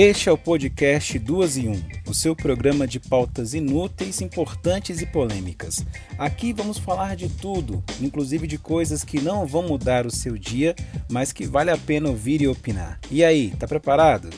Este 0.00 0.28
é 0.28 0.32
o 0.32 0.38
podcast 0.38 1.18
Duas 1.18 1.56
em 1.56 1.70
Um, 1.70 1.82
o 2.06 2.14
seu 2.14 2.36
programa 2.36 2.86
de 2.86 3.00
pautas 3.00 3.52
inúteis, 3.52 4.20
importantes 4.20 5.00
e 5.00 5.06
polêmicas. 5.06 5.84
Aqui 6.16 6.52
vamos 6.52 6.78
falar 6.78 7.16
de 7.16 7.28
tudo, 7.28 7.82
inclusive 8.00 8.46
de 8.46 8.58
coisas 8.58 9.02
que 9.02 9.20
não 9.20 9.44
vão 9.44 9.64
mudar 9.64 10.06
o 10.06 10.10
seu 10.12 10.38
dia, 10.38 10.76
mas 11.10 11.32
que 11.32 11.44
vale 11.44 11.72
a 11.72 11.76
pena 11.76 12.10
ouvir 12.10 12.40
e 12.40 12.46
opinar. 12.46 13.00
E 13.10 13.24
aí, 13.24 13.50
tá 13.58 13.66
preparado? 13.66 14.30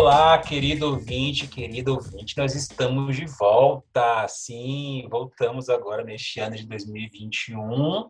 Olá, 0.00 0.38
querido 0.38 0.92
ouvinte, 0.92 1.48
querido 1.48 1.92
ouvinte, 1.92 2.38
nós 2.38 2.54
estamos 2.54 3.16
de 3.16 3.26
volta. 3.26 4.28
Sim, 4.28 5.08
voltamos 5.10 5.68
agora 5.68 6.04
neste 6.04 6.38
ano 6.38 6.54
de 6.54 6.64
2021, 6.68 8.08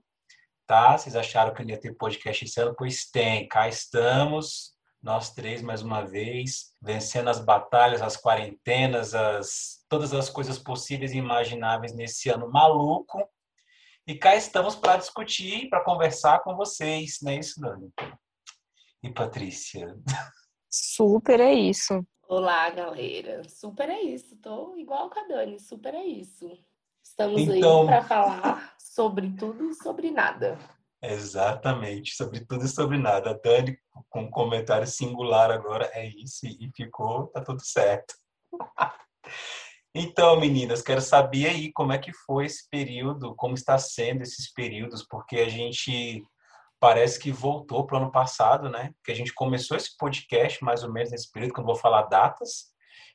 tá? 0.67 0.99
Vocês 0.99 1.17
acharam 1.17 1.55
que 1.55 1.63
não 1.63 1.71
ia 1.71 1.81
ter 1.81 1.95
podcast 1.95 2.45
esse 2.45 2.61
ano? 2.61 2.75
Pois 2.77 3.07
tem, 3.07 3.49
cá 3.49 3.71
estamos, 3.71 4.75
nós 5.03 5.33
três 5.33 5.63
mais 5.63 5.81
uma 5.81 6.03
vez, 6.05 6.75
vencendo 6.83 7.31
as 7.31 7.41
batalhas, 7.41 8.03
as 8.03 8.19
quarentenas, 8.19 9.15
as, 9.15 9.83
todas 9.89 10.13
as 10.13 10.29
coisas 10.29 10.59
possíveis 10.59 11.13
e 11.13 11.17
imagináveis 11.17 11.95
nesse 11.95 12.29
ano 12.29 12.51
maluco. 12.53 13.27
E 14.07 14.15
cá 14.15 14.37
estamos 14.37 14.77
para 14.77 14.99
discutir, 14.99 15.71
para 15.71 15.83
conversar 15.83 16.41
com 16.41 16.55
vocês, 16.55 17.17
não 17.23 17.33
é 17.33 17.37
isso, 17.37 17.59
Dani? 17.59 17.91
E 19.03 19.11
Patrícia? 19.11 19.97
Super 20.81 21.41
é 21.41 21.53
isso. 21.53 22.07
Olá, 22.29 22.71
galera. 22.71 23.43
Super 23.49 23.89
é 23.89 24.01
isso. 24.01 24.37
Tô 24.37 24.77
igual 24.77 25.11
com 25.11 25.19
a 25.19 25.25
Dani. 25.25 25.59
Super 25.59 25.93
é 25.93 26.05
isso. 26.05 26.49
Estamos 27.03 27.43
então... 27.43 27.81
aí 27.81 27.87
para 27.87 28.05
falar 28.05 28.77
sobre 28.79 29.35
tudo 29.37 29.71
e 29.71 29.75
sobre 29.75 30.13
nada. 30.13 30.57
Exatamente, 31.03 32.15
sobre 32.15 32.45
tudo 32.47 32.65
e 32.65 32.69
sobre 32.69 32.97
nada. 32.97 33.31
A 33.31 33.33
Dani, 33.33 33.77
com 34.09 34.23
um 34.23 34.31
comentário 34.31 34.87
singular 34.87 35.51
agora, 35.51 35.91
é 35.95 36.07
isso 36.07 36.47
e 36.47 36.71
ficou, 36.77 37.27
tá 37.29 37.43
tudo 37.43 37.61
certo. 37.65 38.15
Então, 39.95 40.39
meninas, 40.39 40.83
quero 40.83 41.01
saber 41.01 41.49
aí 41.49 41.73
como 41.73 41.93
é 41.93 41.99
que 41.99 42.13
foi 42.13 42.45
esse 42.45 42.69
período, 42.71 43.35
como 43.35 43.55
está 43.55 43.79
sendo 43.79 44.23
esses 44.23 44.53
períodos, 44.53 45.05
porque 45.09 45.39
a 45.39 45.49
gente 45.49 46.23
parece 46.81 47.19
que 47.19 47.33
voltou 47.33 47.87
para 47.87 47.97
o 47.97 48.03
ano 48.03 48.13
passado, 48.13 48.69
né? 48.69 48.93
Que 49.05 49.13
a 49.13 49.15
gente 49.15 49.35
começou 49.35 49.77
esse 49.77 49.97
podcast 49.97 50.63
mais 50.65 50.83
ou 50.83 50.93
menos 50.93 51.11
nesse 51.11 51.31
período, 51.31 51.55
que 51.55 51.61
eu 51.61 51.65
vou 51.65 51.77
falar 51.77 52.03
datas, 52.03 52.67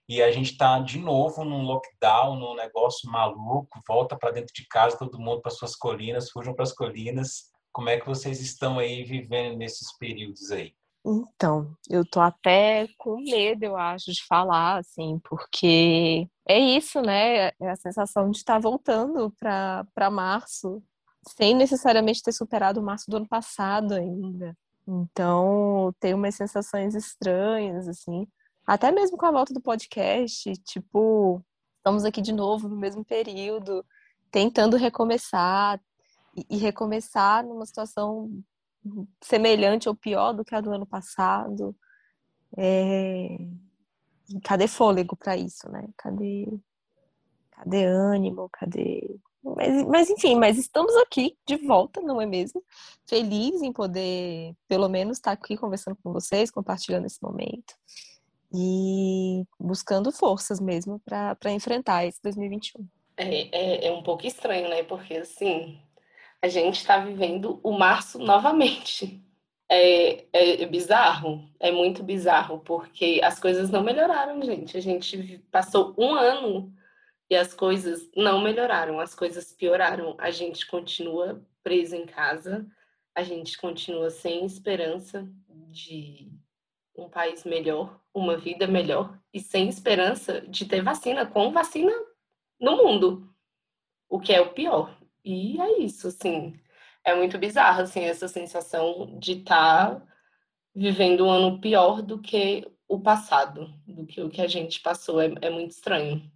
e 0.08 0.22
a 0.22 0.31
gente 0.31 0.52
está 0.52 0.80
de 0.80 1.00
novo 1.00 1.45
num 1.45 1.64
lockdown, 1.64 2.36
num 2.38 2.56
negócio 2.56 3.09
maluco, 3.09 3.80
volta 3.88 4.17
para 4.17 4.31
dentro 4.31 4.53
de 4.53 4.67
casa, 4.67 4.97
todo 4.97 5.19
mundo 5.19 5.41
para 5.41 5.52
suas 5.52 5.75
colinas, 5.75 6.30
fujam 6.30 6.53
para 6.53 6.64
as 6.64 6.73
colinas. 6.73 7.52
Como 7.72 7.89
é 7.89 8.00
que 8.00 8.06
vocês 8.06 8.41
estão 8.41 8.78
aí 8.80 9.03
vivendo 9.03 9.58
nesses 9.58 9.97
períodos 9.97 10.52
aí? 10.52 10.73
Então, 11.06 11.75
eu 11.89 12.06
tô 12.06 12.22
até 12.22 12.88
com 12.97 13.17
medo, 13.17 13.64
eu 13.64 13.75
acho, 13.75 14.11
de 14.11 14.25
falar, 14.25 14.78
assim, 14.78 15.19
porque 15.23 16.30
é 16.47 16.58
isso, 16.58 17.02
né? 17.02 17.47
É 17.47 17.69
a 17.69 17.75
sensação 17.75 18.30
de 18.30 18.38
estar 18.38 18.59
voltando 18.59 19.34
para 19.39 20.11
março, 20.11 20.81
sem 21.27 21.55
necessariamente 21.55 22.21
ter 22.21 22.31
superado 22.31 22.79
o 22.79 22.83
março 22.83 23.09
do 23.09 23.17
ano 23.17 23.27
passado 23.27 23.93
ainda. 23.93 24.55
Então, 24.88 25.93
tem 25.99 26.13
umas 26.13 26.35
sensações 26.35 26.93
estranhas, 26.93 27.88
assim. 27.88 28.27
Até 28.66 28.91
mesmo 28.91 29.17
com 29.17 29.25
a 29.25 29.31
volta 29.31 29.53
do 29.53 29.61
podcast, 29.61 30.53
tipo, 30.63 31.41
estamos 31.77 32.05
aqui 32.05 32.21
de 32.21 32.33
novo 32.33 32.67
no 32.67 32.75
mesmo 32.75 33.03
período, 33.03 33.85
tentando 34.31 34.77
recomeçar 34.77 35.81
e 36.49 36.57
recomeçar 36.57 37.45
numa 37.45 37.66
situação 37.66 38.29
semelhante 39.21 39.88
ou 39.88 39.95
pior 39.95 40.33
do 40.33 40.44
que 40.44 40.55
a 40.55 40.61
do 40.61 40.71
ano 40.71 40.85
passado. 40.85 41.75
É... 42.57 43.38
Cadê 44.44 44.67
fôlego 44.67 45.16
para 45.16 45.38
isso, 45.38 45.69
né? 45.69 45.88
Cadê, 45.97 46.47
cadê 47.51 47.85
ânimo? 47.85 48.50
Cadê 48.51 49.19
mas, 49.43 49.87
mas 49.87 50.09
enfim, 50.09 50.35
mas 50.35 50.57
estamos 50.57 50.95
aqui 50.97 51.37
de 51.45 51.57
volta, 51.57 52.01
não 52.01 52.21
é 52.21 52.25
mesmo? 52.25 52.63
Feliz 53.05 53.61
em 53.61 53.73
poder, 53.73 54.55
pelo 54.67 54.87
menos, 54.87 55.17
estar 55.17 55.31
aqui 55.31 55.57
conversando 55.57 55.97
com 56.01 56.13
vocês, 56.13 56.49
compartilhando 56.49 57.05
esse 57.05 57.21
momento 57.21 57.75
e 58.53 59.43
buscando 59.59 60.11
forças 60.11 60.59
mesmo 60.59 60.99
para 60.99 61.51
enfrentar 61.51 62.05
esse 62.05 62.21
2021. 62.21 62.87
É, 63.17 63.47
é, 63.51 63.87
é 63.87 63.91
um 63.91 64.03
pouco 64.03 64.25
estranho, 64.25 64.69
né? 64.69 64.83
Porque 64.83 65.15
assim, 65.15 65.79
a 66.41 66.47
gente 66.47 66.77
está 66.77 66.99
vivendo 66.99 67.59
o 67.63 67.71
março 67.71 68.19
novamente. 68.19 69.21
É, 69.69 70.25
é, 70.31 70.61
é, 70.61 70.65
bizarro, 70.67 71.49
é 71.59 71.71
muito 71.71 72.03
bizarro, 72.03 72.59
porque 72.59 73.19
as 73.23 73.39
coisas 73.39 73.71
não 73.71 73.81
melhoraram, 73.81 74.39
gente. 74.43 74.77
A 74.77 74.81
gente 74.81 75.39
passou 75.51 75.95
um 75.97 76.13
ano 76.13 76.71
e 77.29 77.35
as 77.35 77.53
coisas 77.53 78.09
não 78.16 78.41
melhoraram, 78.41 79.00
as 79.00 79.16
coisas 79.16 79.51
pioraram. 79.51 80.16
A 80.19 80.31
gente 80.31 80.67
continua 80.67 81.41
preso 81.63 81.95
em 81.95 82.06
casa, 82.06 82.67
a 83.16 83.23
gente 83.23 83.57
continua 83.57 84.09
sem 84.09 84.45
esperança 84.45 85.28
de 85.69 86.31
um 86.95 87.09
país 87.09 87.44
melhor, 87.44 88.00
uma 88.13 88.38
vida 88.38 88.67
melhor 88.67 89.17
e 89.34 89.39
sem 89.39 89.67
esperança 89.67 90.41
de 90.41 90.66
ter 90.66 90.81
vacina, 90.81 91.25
com 91.25 91.51
vacina 91.51 91.91
no 92.59 92.78
mundo, 92.78 93.34
o 94.07 94.19
que 94.19 94.31
é 94.31 94.41
o 94.41 94.53
pior. 94.53 94.95
E 95.25 95.59
é 95.59 95.79
isso, 95.79 96.07
assim, 96.07 96.59
é 97.03 97.16
muito 97.16 97.38
bizarro, 97.38 97.81
assim, 97.81 98.01
essa 98.01 98.28
sensação 98.28 99.17
de 99.19 99.34
estar 99.34 99.95
tá 99.95 100.07
vivendo 100.75 101.25
um 101.25 101.31
ano 101.31 101.59
pior 101.59 102.01
do 102.01 102.19
que 102.19 102.67
o 102.88 103.00
passado, 103.00 103.73
do 103.88 104.05
que 104.05 104.22
o 104.22 104.29
que 104.29 104.41
a 104.41 104.47
gente 104.47 104.79
passou, 104.81 105.22
é, 105.22 105.34
é 105.41 105.50
muito 105.50 105.72
estranho. 105.72 106.31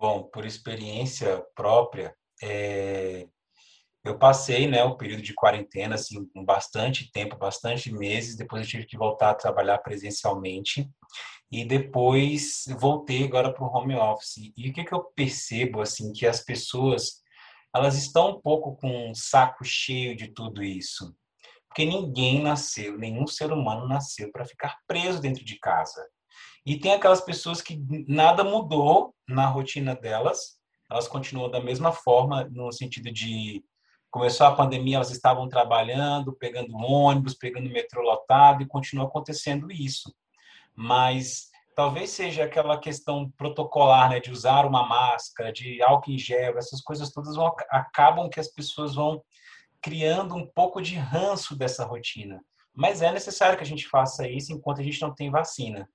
Bom, 0.00 0.22
por 0.22 0.46
experiência 0.46 1.44
própria, 1.54 2.16
é, 2.42 3.28
eu 4.02 4.18
passei 4.18 4.66
né, 4.66 4.82
o 4.82 4.96
período 4.96 5.20
de 5.20 5.34
quarentena 5.34 5.96
assim, 5.96 6.26
com 6.30 6.42
bastante 6.42 7.12
tempo, 7.12 7.36
bastante 7.36 7.92
meses. 7.92 8.34
Depois 8.34 8.62
eu 8.62 8.68
tive 8.68 8.86
que 8.86 8.96
voltar 8.96 9.28
a 9.28 9.34
trabalhar 9.34 9.76
presencialmente. 9.76 10.88
E 11.52 11.66
depois 11.66 12.64
voltei 12.78 13.24
agora 13.24 13.52
para 13.52 13.62
o 13.62 13.70
home 13.70 13.94
office. 13.94 14.50
E 14.56 14.70
o 14.70 14.72
que, 14.72 14.84
que 14.84 14.94
eu 14.94 15.04
percebo? 15.14 15.82
assim 15.82 16.14
Que 16.14 16.26
as 16.26 16.42
pessoas 16.42 17.20
elas 17.76 17.94
estão 17.94 18.30
um 18.30 18.40
pouco 18.40 18.76
com 18.76 19.10
um 19.10 19.14
saco 19.14 19.62
cheio 19.64 20.16
de 20.16 20.28
tudo 20.28 20.62
isso. 20.62 21.14
Porque 21.68 21.84
ninguém 21.84 22.42
nasceu, 22.42 22.96
nenhum 22.96 23.26
ser 23.26 23.52
humano 23.52 23.86
nasceu 23.86 24.32
para 24.32 24.46
ficar 24.46 24.78
preso 24.86 25.20
dentro 25.20 25.44
de 25.44 25.58
casa. 25.58 26.08
E 26.64 26.78
tem 26.78 26.92
aquelas 26.92 27.20
pessoas 27.20 27.62
que 27.62 27.82
nada 28.06 28.44
mudou 28.44 29.14
na 29.26 29.46
rotina 29.46 29.94
delas, 29.94 30.58
elas 30.90 31.08
continuam 31.08 31.50
da 31.50 31.60
mesma 31.60 31.92
forma, 31.92 32.44
no 32.50 32.70
sentido 32.72 33.10
de 33.10 33.64
começou 34.10 34.46
a 34.46 34.54
pandemia, 34.54 34.96
elas 34.96 35.12
estavam 35.12 35.48
trabalhando, 35.48 36.32
pegando 36.32 36.76
ônibus, 36.76 37.34
pegando 37.34 37.70
metrô 37.70 38.02
lotado, 38.02 38.62
e 38.62 38.66
continua 38.66 39.06
acontecendo 39.06 39.70
isso. 39.70 40.12
Mas 40.74 41.48
talvez 41.76 42.10
seja 42.10 42.44
aquela 42.44 42.76
questão 42.76 43.30
protocolar, 43.38 44.10
né, 44.10 44.18
de 44.18 44.32
usar 44.32 44.66
uma 44.66 44.84
máscara, 44.84 45.52
de 45.52 45.80
álcool 45.80 46.10
em 46.10 46.18
gel, 46.18 46.58
essas 46.58 46.80
coisas 46.80 47.12
todas 47.12 47.36
vão, 47.36 47.54
acabam 47.70 48.28
que 48.28 48.40
as 48.40 48.48
pessoas 48.48 48.96
vão 48.96 49.22
criando 49.80 50.34
um 50.34 50.44
pouco 50.44 50.82
de 50.82 50.96
ranço 50.96 51.56
dessa 51.56 51.84
rotina. 51.84 52.44
Mas 52.74 53.02
é 53.02 53.12
necessário 53.12 53.56
que 53.56 53.64
a 53.64 53.66
gente 53.66 53.88
faça 53.88 54.28
isso 54.28 54.52
enquanto 54.52 54.80
a 54.80 54.84
gente 54.84 55.00
não 55.00 55.14
tem 55.14 55.30
vacina 55.30 55.88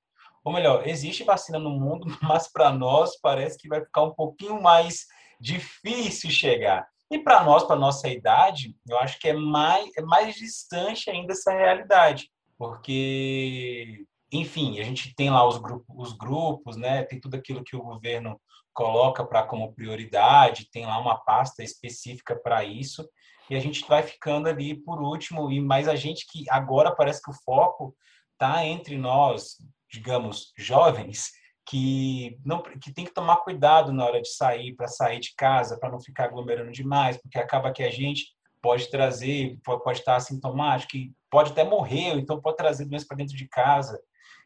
ou 0.46 0.54
melhor, 0.54 0.88
existe 0.88 1.24
vacina 1.24 1.58
no 1.58 1.72
mundo, 1.72 2.06
mas 2.22 2.48
para 2.48 2.72
nós 2.72 3.20
parece 3.20 3.58
que 3.58 3.68
vai 3.68 3.84
ficar 3.84 4.04
um 4.04 4.14
pouquinho 4.14 4.62
mais 4.62 5.08
difícil 5.42 6.30
chegar. 6.30 6.88
E 7.12 7.20
para 7.20 7.44
nós, 7.44 7.64
para 7.64 7.76
nossa 7.76 8.08
idade, 8.08 8.76
eu 8.88 8.98
acho 9.00 9.20
que 9.20 9.28
é 9.28 9.34
mais, 9.34 9.90
é 9.98 10.02
mais 10.02 10.36
distante 10.36 11.10
ainda 11.10 11.34
essa 11.34 11.52
realidade, 11.52 12.30
porque, 12.58 14.06
enfim, 14.32 14.80
a 14.80 14.84
gente 14.84 15.14
tem 15.16 15.30
lá 15.30 15.48
os 15.48 15.58
grupos, 15.58 15.96
os 15.98 16.14
grupos, 16.14 16.78
né? 16.78 17.04
Tem 17.04 17.20
tudo 17.20 17.36
aquilo 17.36 17.64
que 17.64 17.76
o 17.76 17.84
governo 17.84 18.40
coloca 18.74 19.26
para 19.26 19.44
como 19.44 19.74
prioridade, 19.74 20.70
tem 20.72 20.86
lá 20.86 21.00
uma 21.00 21.18
pasta 21.18 21.64
específica 21.64 22.36
para 22.36 22.64
isso, 22.64 23.08
e 23.50 23.56
a 23.56 23.60
gente 23.60 23.88
vai 23.88 24.04
ficando 24.04 24.48
ali 24.48 24.76
por 24.76 25.02
último, 25.02 25.52
e 25.52 25.62
mais 25.62 25.88
a 25.88 25.96
gente 25.96 26.26
que 26.30 26.44
agora 26.50 26.94
parece 26.94 27.22
que 27.22 27.32
o 27.32 27.40
foco 27.46 27.96
está 28.34 28.66
entre 28.66 28.98
nós, 28.98 29.58
digamos, 29.96 30.52
jovens 30.58 31.32
que 31.68 32.38
não 32.46 32.62
que 32.62 32.94
tem 32.94 33.06
que 33.06 33.14
tomar 33.14 33.38
cuidado 33.38 33.92
na 33.92 34.06
hora 34.06 34.22
de 34.22 34.30
sair, 34.30 34.76
para 34.76 34.88
sair 34.88 35.20
de 35.20 35.34
casa, 35.36 35.80
para 35.80 35.90
não 35.90 36.00
ficar 36.00 36.26
aglomerando 36.26 36.72
demais, 36.72 37.18
porque 37.18 37.40
acaba 37.40 37.72
que 37.72 37.82
a 37.82 37.90
gente 37.90 38.36
pode 38.62 38.90
trazer, 38.90 39.58
pode 39.64 40.00
estar 40.00 40.16
assintomático, 40.16 40.92
pode 41.30 41.52
até 41.52 41.64
morrer, 41.64 42.14
então 42.18 42.42
pode 42.42 42.58
trazer 42.58 42.86
doença 42.86 43.06
para 43.08 43.18
dentro 43.18 43.36
de 43.36 43.48
casa. 43.48 44.00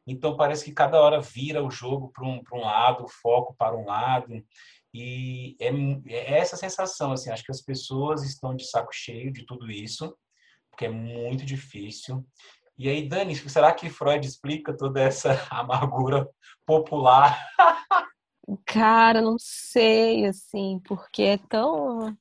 Então 0.06 0.38
parece 0.38 0.64
que 0.64 0.72
cada 0.72 1.02
hora 1.02 1.20
vira 1.20 1.64
o 1.64 1.72
jogo 1.72 2.12
para 2.14 2.26
um, 2.26 2.42
um 2.54 2.60
lado, 2.60 3.04
o 3.04 3.10
foco 3.10 3.56
para 3.58 3.76
um 3.76 3.86
lado. 3.86 4.44
E 4.94 5.58
é, 5.60 5.70
é 6.14 6.38
essa 6.38 6.56
sensação, 6.56 7.12
assim, 7.12 7.30
acho 7.32 7.44
que 7.44 7.52
as 7.52 7.62
pessoas 7.62 8.24
estão 8.24 8.56
de 8.56 8.66
saco 8.66 8.94
cheio 8.94 9.32
de 9.32 9.46
tudo 9.46 9.70
isso, 9.70 10.16
porque 10.70 10.86
é 10.86 10.90
muito 10.90 11.46
difícil. 11.46 12.26
E 12.80 12.88
aí, 12.88 13.06
Dani, 13.10 13.36
será 13.36 13.74
que 13.74 13.90
Freud 13.90 14.26
explica 14.26 14.76
toda 14.76 15.02
essa 15.02 15.32
amargura 15.52 16.26
popular? 16.66 17.38
Cara, 18.66 19.22
não 19.22 19.36
sei, 19.38 20.26
assim, 20.26 20.80
porque 20.86 21.24
é 21.24 21.38
tão 21.38 22.18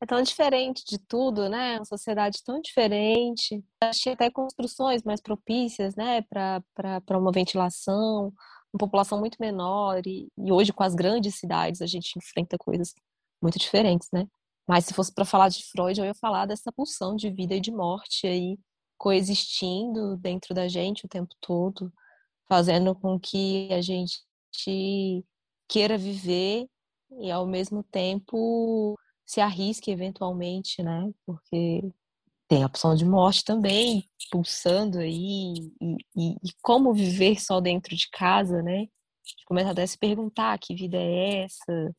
é 0.00 0.06
tão 0.06 0.22
diferente 0.22 0.84
de 0.86 0.98
tudo, 0.98 1.50
né? 1.50 1.76
Uma 1.76 1.84
sociedade 1.84 2.42
tão 2.42 2.62
diferente. 2.62 3.62
Achei 3.82 4.14
até 4.14 4.30
construções 4.30 5.02
mais 5.02 5.20
propícias, 5.20 5.94
né, 5.94 6.22
para 6.22 7.18
uma 7.18 7.30
ventilação, 7.30 8.32
uma 8.72 8.78
população 8.78 9.20
muito 9.20 9.36
menor. 9.38 10.00
E, 10.06 10.28
e 10.38 10.50
hoje, 10.50 10.72
com 10.72 10.82
as 10.82 10.94
grandes 10.94 11.34
cidades, 11.34 11.82
a 11.82 11.86
gente 11.86 12.16
enfrenta 12.16 12.56
coisas 12.56 12.94
muito 13.42 13.58
diferentes, 13.58 14.08
né? 14.14 14.26
Mas 14.66 14.86
se 14.86 14.94
fosse 14.94 15.12
para 15.12 15.26
falar 15.26 15.50
de 15.50 15.62
Freud, 15.70 16.00
eu 16.00 16.06
ia 16.06 16.14
falar 16.14 16.46
dessa 16.46 16.72
pulsão 16.72 17.14
de 17.14 17.30
vida 17.30 17.54
e 17.54 17.60
de 17.60 17.70
morte 17.70 18.26
aí 18.26 18.58
coexistindo 18.98 20.16
dentro 20.16 20.54
da 20.54 20.68
gente 20.68 21.06
o 21.06 21.08
tempo 21.08 21.34
todo, 21.40 21.92
fazendo 22.48 22.94
com 22.94 23.18
que 23.18 23.68
a 23.72 23.80
gente 23.80 24.20
queira 25.68 25.96
viver 25.96 26.66
e 27.20 27.30
ao 27.30 27.46
mesmo 27.46 27.82
tempo 27.82 28.98
se 29.24 29.40
arrisque 29.40 29.90
eventualmente, 29.90 30.82
né? 30.82 31.10
Porque 31.24 31.82
tem 32.48 32.62
a 32.62 32.66
opção 32.66 32.94
de 32.94 33.04
morte 33.04 33.44
também 33.44 34.08
pulsando 34.30 34.98
aí 34.98 35.52
e, 35.80 35.96
e, 36.16 36.30
e 36.42 36.52
como 36.62 36.94
viver 36.94 37.40
só 37.40 37.60
dentro 37.60 37.94
de 37.94 38.08
casa, 38.10 38.62
né? 38.62 38.86
Começa 39.46 39.70
até 39.70 39.82
a 39.82 39.86
se 39.86 39.98
perguntar 39.98 40.58
que 40.58 40.74
vida 40.74 40.96
é 40.96 41.44
essa 41.44 41.94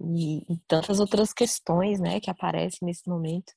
e, 0.00 0.38
e 0.52 0.58
tantas 0.66 1.00
outras 1.00 1.32
questões, 1.32 2.00
né, 2.00 2.20
que 2.20 2.30
aparecem 2.30 2.80
nesse 2.86 3.08
momento. 3.08 3.52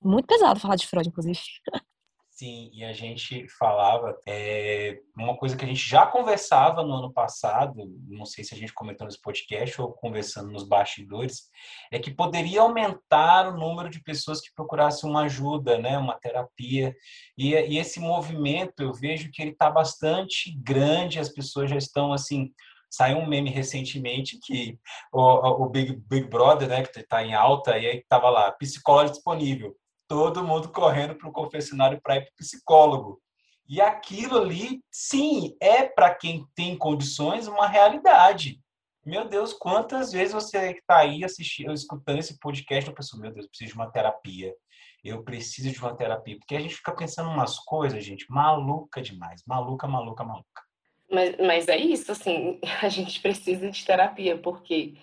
Muito 0.00 0.26
pesado 0.26 0.60
falar 0.60 0.76
de 0.76 0.86
Freud, 0.86 1.08
inclusive. 1.08 1.40
Sim, 2.34 2.70
e 2.72 2.82
a 2.82 2.94
gente 2.94 3.46
falava, 3.58 4.18
é, 4.26 4.98
uma 5.14 5.36
coisa 5.36 5.54
que 5.54 5.66
a 5.66 5.68
gente 5.68 5.86
já 5.86 6.06
conversava 6.06 6.82
no 6.82 6.94
ano 6.94 7.12
passado, 7.12 7.84
não 8.08 8.24
sei 8.24 8.42
se 8.42 8.54
a 8.54 8.56
gente 8.56 8.72
comentou 8.72 9.06
nesse 9.06 9.20
podcast 9.20 9.78
ou 9.82 9.92
conversando 9.92 10.50
nos 10.50 10.66
bastidores, 10.66 11.50
é 11.92 11.98
que 11.98 12.10
poderia 12.10 12.62
aumentar 12.62 13.48
o 13.48 13.58
número 13.58 13.90
de 13.90 14.02
pessoas 14.02 14.40
que 14.40 14.52
procurassem 14.54 15.08
uma 15.10 15.24
ajuda, 15.24 15.76
né, 15.78 15.98
uma 15.98 16.18
terapia. 16.18 16.96
E, 17.36 17.50
e 17.50 17.78
esse 17.78 18.00
movimento, 18.00 18.80
eu 18.82 18.94
vejo 18.94 19.30
que 19.30 19.42
ele 19.42 19.50
está 19.50 19.70
bastante 19.70 20.58
grande, 20.58 21.18
as 21.18 21.28
pessoas 21.28 21.68
já 21.68 21.76
estão 21.76 22.14
assim. 22.14 22.50
Saiu 22.90 23.18
um 23.18 23.26
meme 23.26 23.50
recentemente 23.50 24.38
que 24.42 24.78
o, 25.12 25.64
o 25.64 25.68
Big, 25.68 25.96
Big 26.08 26.28
Brother, 26.28 26.66
né, 26.66 26.82
que 26.82 26.98
está 26.98 27.22
em 27.22 27.34
alta, 27.34 27.78
e 27.78 27.86
aí 27.86 27.98
estava 27.98 28.30
lá, 28.30 28.50
psicólogo 28.52 29.10
disponível 29.10 29.76
todo 30.12 30.44
mundo 30.44 30.68
correndo 30.68 31.14
para 31.14 31.26
o 31.26 31.32
confessionário 31.32 31.98
para 32.02 32.16
ir 32.16 32.24
para 32.26 32.32
o 32.32 32.36
psicólogo. 32.36 33.18
E 33.66 33.80
aquilo 33.80 34.36
ali, 34.36 34.84
sim, 34.90 35.56
é 35.58 35.84
para 35.84 36.14
quem 36.14 36.44
tem 36.54 36.76
condições 36.76 37.48
uma 37.48 37.66
realidade. 37.66 38.60
Meu 39.06 39.26
Deus, 39.26 39.54
quantas 39.54 40.12
vezes 40.12 40.34
você 40.34 40.72
está 40.72 40.98
aí 40.98 41.24
assistindo, 41.24 41.72
escutando 41.72 42.18
esse 42.18 42.38
podcast 42.38 42.90
e 42.90 42.94
pensou, 42.94 43.18
meu 43.18 43.32
Deus, 43.32 43.46
eu 43.46 43.48
preciso 43.48 43.70
de 43.70 43.74
uma 43.74 43.90
terapia. 43.90 44.54
Eu 45.02 45.24
preciso 45.24 45.70
de 45.70 45.78
uma 45.78 45.96
terapia. 45.96 46.36
Porque 46.38 46.56
a 46.56 46.60
gente 46.60 46.74
fica 46.74 46.94
pensando 46.94 47.30
umas 47.30 47.58
coisas, 47.58 48.04
gente, 48.04 48.26
maluca 48.28 49.00
demais. 49.00 49.42
Maluca, 49.46 49.88
maluca, 49.88 50.22
maluca. 50.22 50.62
Mas, 51.10 51.36
mas 51.38 51.68
é 51.68 51.78
isso, 51.78 52.12
assim, 52.12 52.60
a 52.82 52.88
gente 52.90 53.18
precisa 53.18 53.70
de 53.70 53.82
terapia, 53.82 54.36
porque 54.36 54.94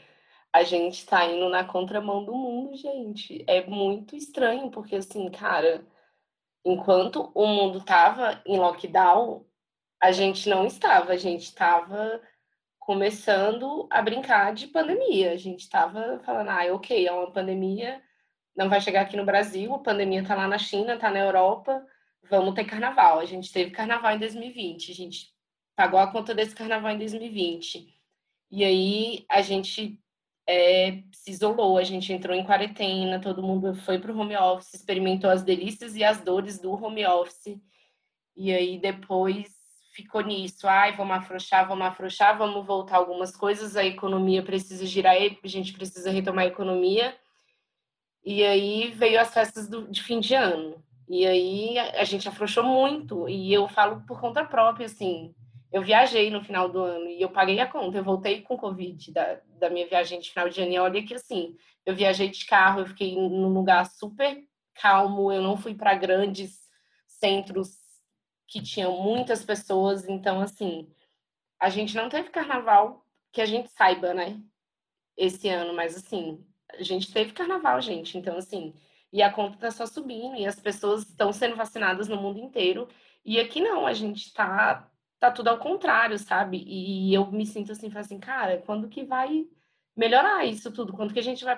a 0.53 0.63
gente 0.63 1.05
tá 1.05 1.25
indo 1.25 1.47
na 1.49 1.63
contramão 1.63 2.23
do 2.23 2.33
mundo, 2.33 2.75
gente. 2.75 3.43
É 3.47 3.65
muito 3.65 4.15
estranho, 4.15 4.71
porque 4.71 4.95
assim, 4.95 5.29
cara, 5.29 5.85
enquanto 6.65 7.31
o 7.33 7.45
mundo 7.45 7.83
tava 7.83 8.41
em 8.45 8.57
lockdown, 8.57 9.45
a 10.01 10.11
gente 10.11 10.49
não 10.49 10.65
estava, 10.65 11.13
a 11.13 11.17
gente 11.17 11.43
estava 11.43 12.21
começando 12.79 13.87
a 13.91 14.01
brincar 14.01 14.53
de 14.53 14.67
pandemia. 14.67 15.31
A 15.31 15.37
gente 15.37 15.61
estava 15.61 16.19
falando, 16.25 16.49
ah, 16.49 16.73
ok, 16.73 17.07
é 17.07 17.11
uma 17.11 17.31
pandemia, 17.31 18.01
não 18.55 18.69
vai 18.69 18.81
chegar 18.81 19.01
aqui 19.01 19.15
no 19.15 19.25
Brasil, 19.25 19.73
a 19.73 19.79
pandemia 19.79 20.25
tá 20.25 20.35
lá 20.35 20.47
na 20.47 20.57
China, 20.57 20.97
tá 20.97 21.11
na 21.11 21.19
Europa, 21.19 21.85
vamos 22.29 22.55
ter 22.55 22.65
carnaval. 22.65 23.19
A 23.19 23.25
gente 23.25 23.51
teve 23.51 23.71
carnaval 23.71 24.15
em 24.15 24.19
2020, 24.19 24.91
a 24.91 24.95
gente 24.95 25.33
pagou 25.75 25.99
a 25.99 26.11
conta 26.11 26.33
desse 26.33 26.55
carnaval 26.55 26.91
em 26.91 26.97
2020. 26.97 27.87
E 28.51 28.63
aí 28.63 29.25
a 29.29 29.41
gente 29.41 30.01
é, 30.51 31.03
se 31.11 31.29
isolou, 31.29 31.77
a 31.77 31.83
gente 31.83 32.11
entrou 32.11 32.35
em 32.35 32.43
quarentena, 32.43 33.21
todo 33.21 33.43
mundo 33.43 33.75
foi 33.75 33.99
para 33.99 34.11
o 34.11 34.17
home 34.17 34.35
office, 34.35 34.73
experimentou 34.73 35.29
as 35.29 35.43
delícias 35.43 35.95
e 35.95 36.03
as 36.03 36.21
dores 36.21 36.59
do 36.59 36.71
home 36.71 37.05
office. 37.05 37.61
E 38.35 38.51
aí 38.51 38.79
depois 38.79 39.47
ficou 39.93 40.21
nisso, 40.21 40.67
ai, 40.67 40.95
vamos 40.95 41.17
afrouxar, 41.17 41.67
vamos 41.67 41.85
afrouxar, 41.85 42.35
vamos 42.35 42.65
voltar 42.65 42.97
algumas 42.97 43.35
coisas, 43.35 43.75
a 43.75 43.85
economia 43.85 44.41
precisa 44.41 44.87
girar, 44.87 45.15
a 45.15 45.47
gente 45.47 45.71
precisa 45.71 46.09
retomar 46.09 46.45
a 46.45 46.47
economia. 46.47 47.15
E 48.25 48.43
aí 48.43 48.89
veio 48.89 49.21
as 49.21 49.31
festas 49.31 49.69
do, 49.69 49.87
de 49.87 50.01
fim 50.01 50.19
de 50.19 50.33
ano. 50.33 50.83
E 51.07 51.27
aí 51.27 51.77
a 51.77 52.03
gente 52.05 52.27
afrouxou 52.27 52.63
muito, 52.63 53.29
e 53.29 53.53
eu 53.53 53.67
falo 53.67 54.01
por 54.07 54.19
conta 54.19 54.43
própria, 54.43 54.87
assim, 54.87 55.35
eu 55.71 55.81
viajei 55.83 56.31
no 56.31 56.43
final 56.43 56.67
do 56.67 56.79
ano 56.79 57.07
e 57.07 57.21
eu 57.21 57.29
paguei 57.29 57.59
a 57.59 57.67
conta. 57.67 57.97
Eu 57.97 58.03
voltei 58.03 58.41
com 58.41 58.57
Covid 58.57 59.11
da, 59.11 59.39
da 59.59 59.69
minha 59.69 59.87
viagem 59.87 60.19
de 60.19 60.29
final 60.29 60.49
de 60.49 60.61
ano. 60.61 60.73
E 60.73 60.79
olha 60.79 61.03
que 61.03 61.13
assim, 61.13 61.55
eu 61.85 61.95
viajei 61.95 62.29
de 62.29 62.45
carro, 62.45 62.81
eu 62.81 62.87
fiquei 62.87 63.15
num 63.15 63.53
lugar 63.53 63.85
super 63.85 64.43
calmo, 64.73 65.31
eu 65.31 65.41
não 65.41 65.57
fui 65.57 65.75
para 65.75 65.93
grandes 65.93 66.59
centros 67.07 67.77
que 68.47 68.61
tinham 68.61 68.99
muitas 69.01 69.45
pessoas. 69.45 70.07
Então, 70.09 70.41
assim, 70.41 70.89
a 71.59 71.69
gente 71.69 71.95
não 71.95 72.09
teve 72.09 72.29
carnaval 72.29 73.05
que 73.31 73.41
a 73.41 73.45
gente 73.45 73.69
saiba, 73.69 74.13
né? 74.13 74.41
Esse 75.15 75.49
ano, 75.49 75.73
mas 75.73 75.95
assim, 75.95 76.43
a 76.73 76.81
gente 76.81 77.11
teve 77.13 77.33
carnaval, 77.33 77.79
gente. 77.79 78.17
Então, 78.17 78.37
assim, 78.37 78.73
e 79.11 79.21
a 79.21 79.31
conta 79.31 79.57
tá 79.57 79.71
só 79.71 79.85
subindo 79.85 80.35
e 80.35 80.47
as 80.47 80.59
pessoas 80.59 81.01
estão 81.01 81.31
sendo 81.31 81.55
vacinadas 81.55 82.07
no 82.07 82.17
mundo 82.17 82.39
inteiro. 82.39 82.87
E 83.23 83.39
aqui 83.39 83.61
não, 83.61 83.85
a 83.85 83.93
gente 83.93 84.33
tá 84.33 84.89
tá 85.19 85.29
tudo 85.29 85.49
ao 85.49 85.59
contrário, 85.59 86.17
sabe? 86.17 86.63
E 86.65 87.13
eu 87.13 87.29
me 87.31 87.45
sinto 87.45 87.71
assim, 87.71 87.91
assim, 87.95 88.19
cara, 88.19 88.61
quando 88.65 88.87
que 88.87 89.03
vai 89.03 89.45
melhorar 89.95 90.45
isso 90.45 90.71
tudo? 90.71 90.93
Quando 90.93 91.13
que 91.13 91.19
a 91.19 91.23
gente 91.23 91.43
vai 91.43 91.57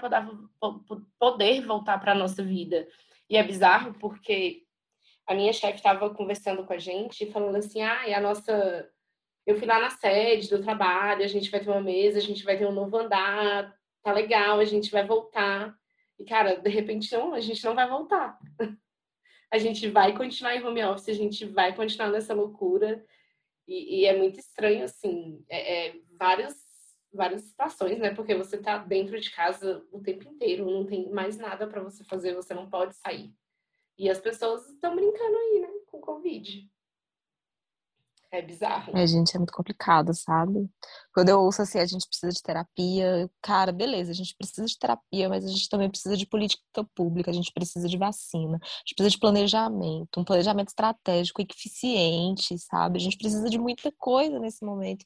poder, 1.19 1.61
voltar 1.61 1.99
para 1.99 2.15
nossa 2.15 2.43
vida? 2.43 2.87
E 3.29 3.37
é 3.37 3.43
bizarro 3.43 3.93
porque 3.99 4.63
a 5.27 5.35
minha 5.35 5.53
chefe 5.53 5.75
estava 5.75 6.09
conversando 6.09 6.65
com 6.65 6.73
a 6.73 6.79
gente, 6.79 7.31
falando 7.31 7.55
assim, 7.55 7.81
ah, 7.81 8.07
e 8.07 8.13
a 8.13 8.19
nossa... 8.19 8.89
Eu 9.45 9.55
fui 9.55 9.67
lá 9.67 9.79
na 9.79 9.89
sede 9.89 10.49
do 10.49 10.61
trabalho, 10.61 11.23
a 11.23 11.27
gente 11.27 11.49
vai 11.49 11.59
ter 11.59 11.69
uma 11.69 11.81
mesa, 11.81 12.17
a 12.17 12.21
gente 12.21 12.43
vai 12.43 12.57
ter 12.57 12.65
um 12.65 12.71
novo 12.71 12.97
andar, 12.97 13.75
tá 14.03 14.11
legal, 14.11 14.59
a 14.59 14.65
gente 14.65 14.91
vai 14.91 15.05
voltar. 15.05 15.75
E, 16.19 16.23
cara, 16.23 16.55
de 16.55 16.69
repente, 16.69 17.11
não, 17.11 17.33
a 17.33 17.39
gente 17.39 17.63
não 17.63 17.73
vai 17.73 17.87
voltar. 17.87 18.37
a 19.51 19.57
gente 19.57 19.89
vai 19.89 20.15
continuar 20.15 20.55
em 20.55 20.63
home 20.63 20.83
office, 20.83 21.09
a 21.09 21.13
gente 21.13 21.45
vai 21.45 21.75
continuar 21.75 22.09
nessa 22.09 22.33
loucura. 22.33 23.03
E, 23.71 24.01
e 24.01 24.05
é 24.05 24.17
muito 24.17 24.37
estranho, 24.37 24.83
assim, 24.83 25.45
é, 25.47 25.87
é, 25.87 25.95
várias, 26.19 26.53
várias 27.13 27.43
situações, 27.43 27.97
né? 27.99 28.13
Porque 28.13 28.35
você 28.35 28.57
tá 28.57 28.77
dentro 28.77 29.17
de 29.17 29.31
casa 29.31 29.81
o 29.93 30.01
tempo 30.01 30.27
inteiro, 30.27 30.69
não 30.69 30.85
tem 30.85 31.09
mais 31.09 31.37
nada 31.37 31.65
para 31.65 31.81
você 31.81 32.03
fazer, 32.03 32.35
você 32.35 32.53
não 32.53 32.69
pode 32.69 32.97
sair. 32.97 33.33
E 33.97 34.09
as 34.09 34.19
pessoas 34.19 34.67
estão 34.67 34.93
brincando 34.93 35.37
aí, 35.37 35.59
né, 35.61 35.69
com 35.85 36.01
Covid. 36.01 36.69
É 38.33 38.41
bizarro. 38.41 38.97
É, 38.97 39.05
gente, 39.05 39.35
é 39.35 39.37
muito 39.37 39.51
complicado, 39.51 40.13
sabe? 40.13 40.69
Quando 41.13 41.27
eu 41.27 41.41
ouço 41.41 41.61
assim, 41.61 41.79
a 41.79 41.85
gente 41.85 42.07
precisa 42.07 42.31
de 42.31 42.41
terapia, 42.41 43.29
cara, 43.41 43.73
beleza, 43.73 44.11
a 44.11 44.13
gente 44.15 44.33
precisa 44.37 44.65
de 44.65 44.79
terapia, 44.79 45.27
mas 45.27 45.43
a 45.43 45.49
gente 45.49 45.67
também 45.67 45.89
precisa 45.89 46.15
de 46.15 46.25
política 46.25 46.63
pública, 46.95 47.29
a 47.29 47.33
gente 47.33 47.51
precisa 47.51 47.89
de 47.89 47.97
vacina, 47.97 48.57
a 48.61 48.65
gente 48.85 48.95
precisa 48.95 49.09
de 49.09 49.19
planejamento, 49.19 50.17
um 50.17 50.23
planejamento 50.23 50.69
estratégico 50.69 51.41
eficiente, 51.41 52.57
sabe? 52.57 52.99
A 52.99 53.01
gente 53.01 53.17
precisa 53.17 53.49
de 53.49 53.59
muita 53.59 53.91
coisa 53.97 54.39
nesse 54.39 54.63
momento 54.63 55.05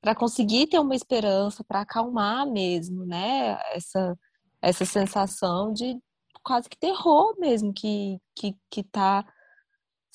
para 0.00 0.14
conseguir 0.16 0.66
ter 0.66 0.80
uma 0.80 0.94
esperança, 0.96 1.62
para 1.62 1.82
acalmar 1.82 2.46
mesmo, 2.50 3.06
né? 3.06 3.58
Essa, 3.72 4.18
essa 4.60 4.84
sensação 4.84 5.72
de 5.72 5.96
quase 6.42 6.68
que 6.68 6.76
terror 6.76 7.34
mesmo 7.38 7.72
que, 7.72 8.18
que, 8.34 8.56
que 8.70 8.82
tá 8.82 9.24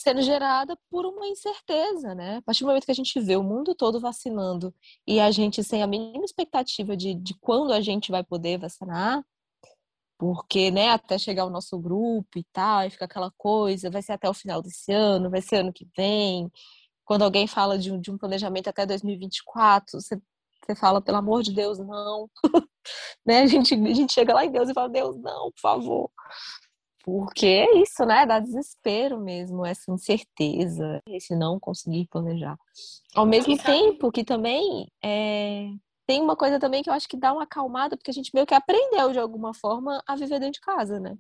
sendo 0.02 0.22
gerada 0.22 0.78
por 0.90 1.06
uma 1.06 1.28
incerteza, 1.28 2.16
né? 2.16 2.38
A 2.38 2.42
partir 2.42 2.62
do 2.64 2.68
momento 2.68 2.86
que 2.86 2.92
a 2.92 2.96
gente 2.96 3.20
vê 3.20 3.36
o 3.36 3.44
mundo 3.44 3.76
todo 3.76 4.00
vacinando 4.00 4.74
e 5.08 5.20
a 5.20 5.32
gente 5.32 5.64
sem 5.64 5.84
a 5.84 5.88
mínima 5.88 6.26
expectativa 6.26 6.96
de, 6.98 7.14
de 7.16 7.34
quando 7.40 7.74
a 7.74 7.82
gente 7.82 8.12
vai 8.12 8.24
poder 8.24 8.58
vacinar, 8.58 9.24
porque, 10.18 10.70
né, 10.72 10.90
até 10.90 11.18
chegar 11.18 11.46
o 11.46 11.50
nosso 11.50 11.80
grupo 11.80 12.38
e 12.38 12.44
tal, 12.54 12.86
e 12.86 12.90
fica 12.92 13.06
aquela 13.06 13.32
coisa, 13.38 13.90
vai 13.90 14.02
ser 14.04 14.14
até 14.14 14.30
o 14.30 14.34
final 14.34 14.62
desse 14.62 14.92
ano, 14.92 15.32
vai 15.32 15.42
ser 15.42 15.58
ano 15.58 15.74
que 15.74 15.88
vem. 15.98 16.52
Quando 17.06 17.24
alguém 17.24 17.48
fala 17.48 17.78
de 17.78 17.92
um, 17.92 18.00
de 18.00 18.12
um 18.12 18.18
planejamento 18.18 18.70
até 18.70 18.86
2024, 18.86 20.00
você 20.00 20.22
você 20.66 20.76
fala, 20.76 21.02
pelo 21.02 21.18
amor 21.18 21.44
de 21.44 21.54
Deus, 21.54 21.80
não. 21.80 22.30
né? 23.26 23.42
A 23.42 23.48
gente, 23.48 23.74
a 23.74 23.94
gente 23.94 24.14
chega 24.14 24.34
lá 24.34 24.46
em 24.46 24.52
Deus 24.52 24.70
e 24.70 24.74
fala, 24.74 24.90
Deus, 24.90 25.18
não, 25.18 25.52
por 25.52 25.60
favor. 25.60 26.12
Porque 27.04 27.46
é 27.46 27.78
isso, 27.80 28.06
né? 28.06 28.26
Dá 28.26 28.40
desespero 28.40 29.20
mesmo, 29.20 29.66
essa 29.66 29.92
incerteza, 29.92 31.02
esse 31.08 31.36
não 31.36 31.60
conseguir 31.60 32.08
planejar. 32.08 32.58
Ao 33.16 33.26
mesmo 33.26 33.58
tempo 33.58 34.12
que 34.12 34.24
também 34.24 34.88
é, 35.04 35.72
tem 36.06 36.22
uma 36.22 36.36
coisa 36.36 36.60
também 36.60 36.84
que 36.84 36.90
eu 36.90 36.94
acho 36.94 37.08
que 37.08 37.18
dá 37.18 37.34
uma 37.34 37.44
acalmada, 37.44 37.98
porque 37.98 38.12
a 38.12 38.14
gente 38.14 38.32
meio 38.34 38.46
que 38.46 38.54
aprendeu 38.54 39.12
de 39.12 39.20
alguma 39.20 39.54
forma 39.54 40.02
a 40.06 40.16
viver 40.16 40.40
dentro 40.40 40.54
de 40.54 40.62
casa, 40.62 41.00
né? 41.00 41.18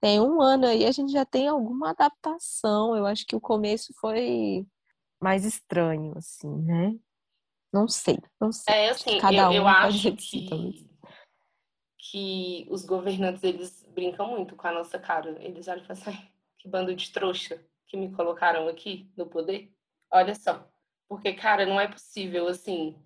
Tem 0.00 0.20
um 0.20 0.40
ano 0.40 0.66
aí, 0.66 0.84
a 0.84 0.92
gente 0.92 1.12
já 1.12 1.24
tem 1.24 1.48
alguma 1.48 1.90
adaptação. 1.90 2.96
Eu 2.96 3.06
acho 3.06 3.26
que 3.26 3.34
o 3.34 3.40
começo 3.40 3.92
foi 4.00 4.66
mais 5.20 5.44
estranho, 5.44 6.12
assim, 6.16 6.54
né? 6.62 6.94
Não 7.72 7.88
sei, 7.88 8.18
não 8.40 8.52
sei. 8.52 8.72
É 8.72 8.90
assim, 8.90 9.18
Cada 9.18 9.34
eu, 9.34 9.48
um 9.48 9.52
eu 9.52 9.66
acho 9.66 10.12
que, 10.12 10.86
que 12.14 12.64
os 12.70 12.84
governantes, 12.84 13.42
eles 13.42 13.84
brincam 13.92 14.28
muito 14.28 14.54
com 14.54 14.68
a 14.68 14.72
nossa 14.72 15.00
cara. 15.00 15.36
Eles 15.40 15.66
olham 15.66 15.82
e 15.82 15.84
falam 15.84 16.00
assim, 16.00 16.28
que 16.56 16.68
bando 16.68 16.94
de 16.94 17.10
trouxa 17.10 17.60
que 17.88 17.96
me 17.96 18.12
colocaram 18.12 18.68
aqui 18.68 19.10
no 19.16 19.26
poder. 19.26 19.74
Olha 20.12 20.32
só. 20.32 20.64
Porque, 21.08 21.32
cara, 21.32 21.66
não 21.66 21.80
é 21.80 21.88
possível, 21.88 22.46
assim, 22.46 22.96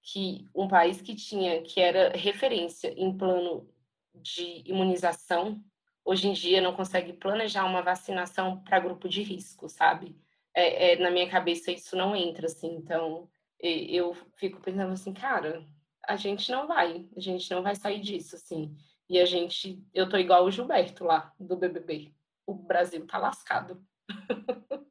que 0.00 0.48
um 0.54 0.68
país 0.68 1.02
que 1.02 1.16
tinha, 1.16 1.62
que 1.62 1.80
era 1.80 2.16
referência 2.16 2.94
em 2.96 3.18
plano 3.18 3.68
de 4.14 4.62
imunização, 4.64 5.60
hoje 6.04 6.28
em 6.28 6.32
dia 6.32 6.60
não 6.60 6.76
consegue 6.76 7.12
planejar 7.12 7.64
uma 7.64 7.82
vacinação 7.82 8.62
para 8.62 8.78
grupo 8.78 9.08
de 9.08 9.20
risco, 9.20 9.68
sabe? 9.68 10.16
É, 10.54 10.92
é, 10.92 10.96
na 11.00 11.10
minha 11.10 11.28
cabeça 11.28 11.72
isso 11.72 11.96
não 11.96 12.14
entra, 12.14 12.46
assim. 12.46 12.72
Então, 12.76 13.28
eu 13.58 14.14
fico 14.36 14.60
pensando 14.60 14.92
assim, 14.92 15.12
cara, 15.12 15.66
a 16.06 16.16
gente 16.16 16.50
não 16.50 16.66
vai, 16.66 17.06
a 17.16 17.20
gente 17.20 17.50
não 17.50 17.62
vai 17.62 17.74
sair 17.74 18.00
disso, 18.00 18.36
assim. 18.36 18.76
E 19.08 19.18
a 19.18 19.24
gente, 19.24 19.82
eu 19.92 20.08
tô 20.08 20.16
igual 20.16 20.44
o 20.44 20.50
Gilberto 20.50 21.04
lá, 21.04 21.32
do 21.38 21.56
BBB. 21.56 22.14
O 22.46 22.54
Brasil 22.54 23.06
tá 23.06 23.18
lascado. 23.18 23.82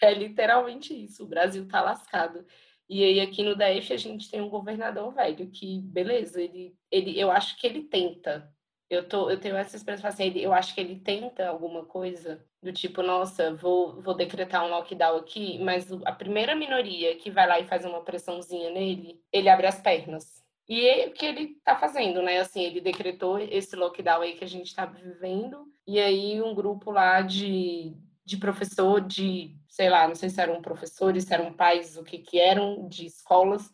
é 0.00 0.14
literalmente 0.14 0.92
isso, 0.92 1.24
o 1.24 1.28
Brasil 1.28 1.66
tá 1.68 1.80
lascado. 1.80 2.44
E 2.88 3.02
aí 3.04 3.20
aqui 3.20 3.42
no 3.42 3.54
DF 3.54 3.92
a 3.92 3.96
gente 3.96 4.30
tem 4.30 4.40
um 4.40 4.48
governador 4.48 5.12
velho 5.14 5.48
que, 5.50 5.80
beleza, 5.80 6.40
ele, 6.42 6.76
ele 6.90 7.18
eu 7.18 7.30
acho 7.30 7.56
que 7.58 7.66
ele 7.66 7.84
tenta. 7.84 8.52
Eu, 8.90 9.08
tô, 9.08 9.30
eu 9.30 9.40
tenho 9.40 9.56
essa 9.56 9.76
expressão 9.76 10.10
assim, 10.10 10.24
ele, 10.24 10.42
eu 10.42 10.52
acho 10.52 10.74
que 10.74 10.80
ele 10.80 11.00
tenta 11.00 11.48
alguma 11.48 11.86
coisa 11.86 12.44
do 12.62 12.70
tipo, 12.70 13.02
nossa, 13.02 13.54
vou, 13.54 14.02
vou 14.02 14.14
decretar 14.14 14.64
um 14.64 14.68
lockdown 14.68 15.16
aqui, 15.16 15.58
mas 15.60 15.90
a 16.04 16.12
primeira 16.12 16.54
minoria 16.54 17.16
que 17.16 17.30
vai 17.30 17.46
lá 17.46 17.58
e 17.58 17.64
faz 17.64 17.86
uma 17.86 18.02
pressãozinha 18.04 18.70
nele, 18.70 19.18
ele 19.32 19.48
abre 19.48 19.66
as 19.66 19.80
pernas. 19.80 20.41
E 20.68 20.86
é 20.86 21.06
o 21.06 21.12
que 21.12 21.26
ele 21.26 21.56
está 21.58 21.76
fazendo, 21.76 22.22
né? 22.22 22.38
Assim, 22.38 22.62
ele 22.62 22.80
decretou 22.80 23.38
esse 23.38 23.76
lockdown 23.76 24.22
aí 24.22 24.34
que 24.34 24.44
a 24.44 24.48
gente 24.48 24.68
está 24.68 24.86
vivendo, 24.86 25.66
e 25.86 25.98
aí 25.98 26.40
um 26.40 26.54
grupo 26.54 26.90
lá 26.90 27.20
de, 27.20 27.96
de 28.24 28.36
professor, 28.36 29.00
de, 29.00 29.56
sei 29.68 29.90
lá, 29.90 30.06
não 30.06 30.14
sei 30.14 30.30
se 30.30 30.40
eram 30.40 30.62
professores, 30.62 31.24
se 31.24 31.34
eram 31.34 31.52
pais, 31.52 31.96
o 31.96 32.04
que 32.04 32.18
que 32.18 32.38
eram, 32.38 32.88
de 32.88 33.06
escolas, 33.06 33.70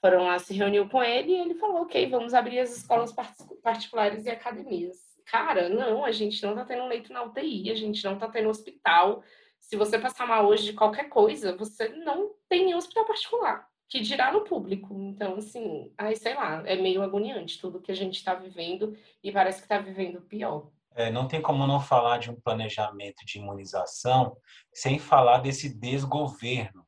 foram 0.00 0.24
lá, 0.24 0.38
se 0.38 0.54
reuniu 0.54 0.88
com 0.88 1.02
ele 1.02 1.32
e 1.32 1.36
ele 1.36 1.54
falou, 1.54 1.82
ok, 1.82 2.08
vamos 2.08 2.34
abrir 2.34 2.58
as 2.58 2.76
escolas 2.76 3.14
particulares 3.62 4.24
e 4.24 4.30
academias 4.30 5.12
cara, 5.32 5.68
não, 5.68 6.04
a 6.04 6.12
gente 6.12 6.42
não 6.44 6.54
tá 6.54 6.64
tendo 6.64 6.86
leito 6.86 7.10
na 7.10 7.22
UTI, 7.22 7.70
a 7.70 7.74
gente 7.74 8.04
não 8.04 8.18
tá 8.18 8.28
tendo 8.28 8.50
hospital. 8.50 9.22
Se 9.58 9.76
você 9.76 9.98
passar 9.98 10.26
mal 10.26 10.46
hoje 10.46 10.64
de 10.64 10.72
qualquer 10.74 11.08
coisa, 11.08 11.56
você 11.56 11.88
não 11.88 12.34
tem 12.48 12.74
hospital 12.74 13.06
particular, 13.06 13.66
que 13.92 14.00
dirá 14.00 14.32
no 14.32 14.40
público. 14.40 14.98
Então, 15.02 15.36
assim, 15.36 15.92
ai, 15.98 16.16
sei 16.16 16.34
lá, 16.34 16.62
é 16.64 16.74
meio 16.76 17.02
agoniante 17.02 17.60
tudo 17.60 17.78
que 17.78 17.92
a 17.92 17.94
gente 17.94 18.16
está 18.16 18.34
vivendo 18.34 18.96
e 19.22 19.30
parece 19.30 19.58
que 19.58 19.66
está 19.66 19.76
vivendo 19.76 20.22
pior. 20.22 20.70
É, 20.94 21.10
não 21.10 21.28
tem 21.28 21.42
como 21.42 21.66
não 21.66 21.78
falar 21.78 22.16
de 22.16 22.30
um 22.30 22.40
planejamento 22.40 23.22
de 23.26 23.38
imunização 23.38 24.34
sem 24.72 24.98
falar 24.98 25.38
desse 25.38 25.78
desgoverno 25.78 26.86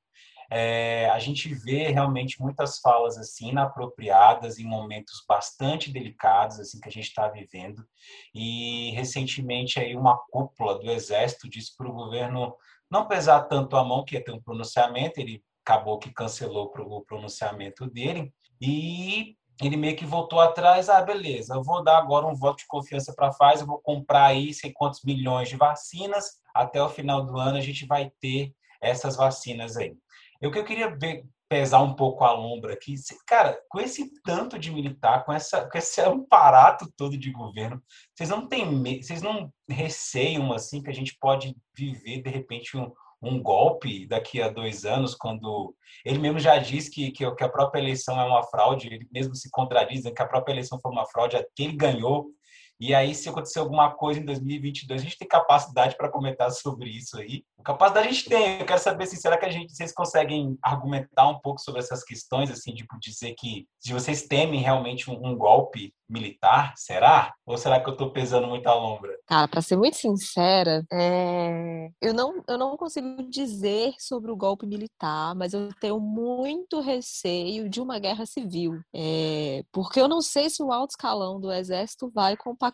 é, 0.51 1.09
a 1.11 1.19
gente 1.19 1.53
vê 1.55 1.89
realmente 1.89 2.41
muitas 2.41 2.79
falas 2.79 3.17
assim 3.17 3.49
inapropriadas 3.49 4.59
em 4.59 4.65
momentos 4.65 5.25
bastante 5.27 5.91
delicados 5.91 6.61
assim 6.61 6.79
que 6.79 6.89
a 6.89 6.93
gente 6.93 7.09
está 7.09 7.29
vivendo 7.29 7.83
e 8.35 8.91
recentemente 8.91 9.81
aí 9.81 9.97
uma 9.97 10.19
cúpula 10.31 10.79
do 10.79 10.91
exército 10.91 11.49
disse 11.49 11.75
para 11.75 11.89
o 11.89 11.95
governo 11.95 12.55
não 12.91 13.09
pesar 13.09 13.45
tanto 13.45 13.75
a 13.75 13.83
mão 13.83 14.05
que 14.05 14.17
ia 14.17 14.23
ter 14.23 14.33
um 14.33 14.43
pronunciamento 14.43 15.19
ele 15.19 15.43
acabou 15.65 15.99
que 15.99 16.13
cancelou 16.13 16.71
o 16.77 17.01
pronunciamento 17.01 17.87
dele 17.87 18.33
e 18.61 19.37
ele 19.63 19.77
meio 19.77 19.97
que 19.97 20.05
voltou 20.05 20.41
atrás, 20.41 20.89
ah, 20.89 21.01
beleza, 21.01 21.55
eu 21.55 21.63
vou 21.63 21.83
dar 21.83 21.99
agora 21.99 22.27
um 22.27 22.35
voto 22.35 22.59
de 22.59 22.67
confiança 22.67 23.15
para 23.15 23.29
a 23.29 23.31
Pfizer, 23.31 23.63
eu 23.63 23.67
vou 23.67 23.81
comprar 23.81 24.27
aí 24.27 24.53
sei 24.53 24.73
quantos 24.73 25.03
milhões 25.03 25.49
de 25.49 25.57
vacinas, 25.57 26.41
até 26.55 26.83
o 26.83 26.89
final 26.89 27.25
do 27.25 27.39
ano 27.39 27.57
a 27.57 27.61
gente 27.61 27.87
vai 27.87 28.11
ter 28.21 28.53
essas 28.81 29.17
vacinas 29.17 29.77
aí. 29.77 29.97
O 30.43 30.51
que 30.51 30.59
eu 30.59 30.65
queria 30.65 30.95
ver, 30.95 31.25
pesar 31.49 31.81
um 31.83 31.95
pouco 31.95 32.25
a 32.25 32.33
lombra 32.33 32.75
aqui, 32.75 32.95
cara, 33.27 33.59
com 33.69 33.81
esse 33.81 34.11
tanto 34.23 34.59
de 34.59 34.73
militar, 34.73 35.25
com, 35.25 35.33
essa, 35.33 35.69
com 35.69 35.79
esse 35.79 36.01
aparato 36.01 36.93
todo 36.97 37.17
de 37.17 37.31
governo, 37.31 37.81
vocês 38.15 38.29
não 38.29 38.47
têm, 38.47 39.01
vocês 39.01 39.23
não 39.23 39.53
receiam 39.69 40.53
assim 40.53 40.83
que 40.83 40.91
a 40.91 40.95
gente 40.95 41.17
pode 41.19 41.57
viver 41.75 42.23
de 42.23 42.29
repente 42.29 42.77
um, 42.77 42.93
um 43.25 43.43
golpe 43.43 44.07
daqui 44.07 44.41
a 44.41 44.49
dois 44.49 44.85
anos, 44.85 45.15
quando 45.15 45.75
ele 46.05 46.19
mesmo 46.19 46.39
já 46.39 46.59
diz 46.59 46.89
que, 46.89 47.11
que, 47.11 47.25
a 47.25 47.49
própria 47.49 47.81
eleição 47.81 48.21
é 48.21 48.25
uma 48.25 48.43
fraude, 48.43 48.87
ele 48.87 49.09
mesmo 49.13 49.35
se 49.35 49.51
contradiz, 49.51 50.03
que 50.03 50.23
a 50.23 50.27
própria 50.27 50.53
eleição 50.53 50.79
foi 50.81 50.93
uma 50.93 51.07
fraude, 51.07 51.37
que 51.55 51.65
ele 51.65 51.77
ganhou, 51.77 52.27
e 52.85 52.95
aí, 52.95 53.15
se 53.15 53.31
acontecer 53.31 53.61
alguma 53.61 53.95
coisa 53.95 54.21
em 54.21 54.25
2022, 54.27 55.01
a 55.01 55.05
gente 55.05 55.17
tem 55.17 55.27
capacidade 55.27 55.97
para 55.97 56.11
comentar 56.11 56.51
sobre 56.53 56.91
isso 56.91 57.19
aí. 57.19 57.43
Capacidade 57.65 58.09
a 58.09 58.13
gente 58.13 58.29
tem. 58.29 58.61
Eu 58.61 58.67
quero 58.67 58.79
saber 58.79 59.05
assim, 59.05 59.17
será 59.17 59.39
que 59.39 59.47
a 59.47 59.51
gente, 59.51 59.75
vocês 59.75 59.91
conseguem 59.91 60.59
argumentar 60.63 61.27
um 61.29 61.39
pouco 61.39 61.63
sobre 61.63 61.81
essas 61.81 62.05
questões, 62.05 62.51
assim, 62.51 62.75
tipo, 62.75 62.99
dizer 63.01 63.35
que 63.39 63.67
se 63.81 63.91
vocês 63.91 64.27
temem 64.27 64.61
realmente 64.61 65.11
um, 65.11 65.15
um 65.27 65.35
golpe 65.35 65.95
militar, 66.07 66.75
será? 66.77 67.33
Ou 67.47 67.57
será 67.57 67.81
que 67.81 67.89
eu 67.89 67.95
estou 67.95 68.11
pesando 68.11 68.47
muito 68.47 68.67
a 68.67 68.75
lombra? 68.75 69.17
Cara, 69.27 69.49
para 69.49 69.63
ser 69.63 69.79
muito 69.79 69.97
sincera, 69.97 70.85
é... 70.93 71.89
eu, 72.03 72.13
não, 72.13 72.43
eu 72.47 72.59
não 72.59 72.77
consigo 72.77 73.23
dizer 73.31 73.95
sobre 73.99 74.31
o 74.31 74.37
golpe 74.37 74.67
militar, 74.67 75.35
mas 75.35 75.55
eu 75.55 75.71
tenho 75.81 75.99
muito 75.99 76.81
receio 76.81 77.71
de 77.71 77.81
uma 77.81 77.99
guerra 77.99 78.27
civil. 78.27 78.79
É... 78.95 79.65
Porque 79.73 79.99
eu 79.99 80.07
não 80.07 80.21
sei 80.21 80.51
se 80.51 80.63
o 80.63 80.71
alto 80.71 80.91
escalão 80.91 81.41
do 81.41 81.51
exército 81.51 82.11
vai 82.15 82.37
compactuar 82.37 82.74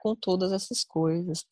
com 0.00 0.14
todas 0.14 0.52
essas 0.52 0.84
coisas 0.84 1.44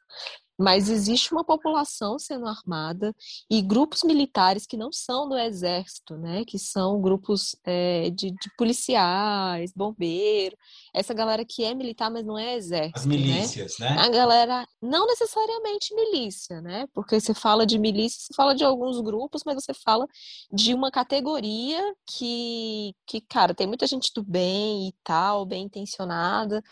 mas 0.58 0.88
existe 0.88 1.32
uma 1.32 1.44
população 1.44 2.18
sendo 2.18 2.46
armada 2.46 3.14
e 3.50 3.60
grupos 3.60 4.02
militares 4.02 4.66
que 4.66 4.76
não 4.76 4.90
são 4.90 5.28
do 5.28 5.36
exército, 5.36 6.16
né, 6.16 6.44
que 6.46 6.58
são 6.58 7.00
grupos 7.00 7.54
é, 7.64 8.10
de, 8.10 8.30
de, 8.30 8.56
policiais, 8.56 9.72
bombeiros, 9.74 10.58
essa 10.94 11.12
galera 11.12 11.44
que 11.44 11.62
é 11.62 11.74
militar, 11.74 12.10
mas 12.10 12.24
não 12.24 12.38
é 12.38 12.54
exército. 12.54 12.98
As 12.98 13.06
né? 13.06 13.16
milícias, 13.16 13.78
né? 13.78 13.90
né? 13.90 14.00
A 14.00 14.08
galera, 14.08 14.66
não 14.80 15.06
necessariamente 15.06 15.94
milícia, 15.94 16.60
né? 16.62 16.86
Porque 16.94 17.20
você 17.20 17.34
fala 17.34 17.66
de 17.66 17.78
milícia, 17.78 18.20
você 18.22 18.34
fala 18.34 18.54
de 18.54 18.64
alguns 18.64 19.00
grupos, 19.00 19.42
mas 19.44 19.56
você 19.56 19.74
fala 19.74 20.06
de 20.52 20.72
uma 20.72 20.90
categoria 20.90 21.82
que, 22.06 22.94
que 23.06 23.20
cara, 23.20 23.54
tem 23.54 23.66
muita 23.66 23.86
gente 23.86 24.10
do 24.14 24.22
bem 24.22 24.88
e 24.88 24.94
tal, 25.04 25.44
bem 25.44 25.64
intencionada, 25.64 26.62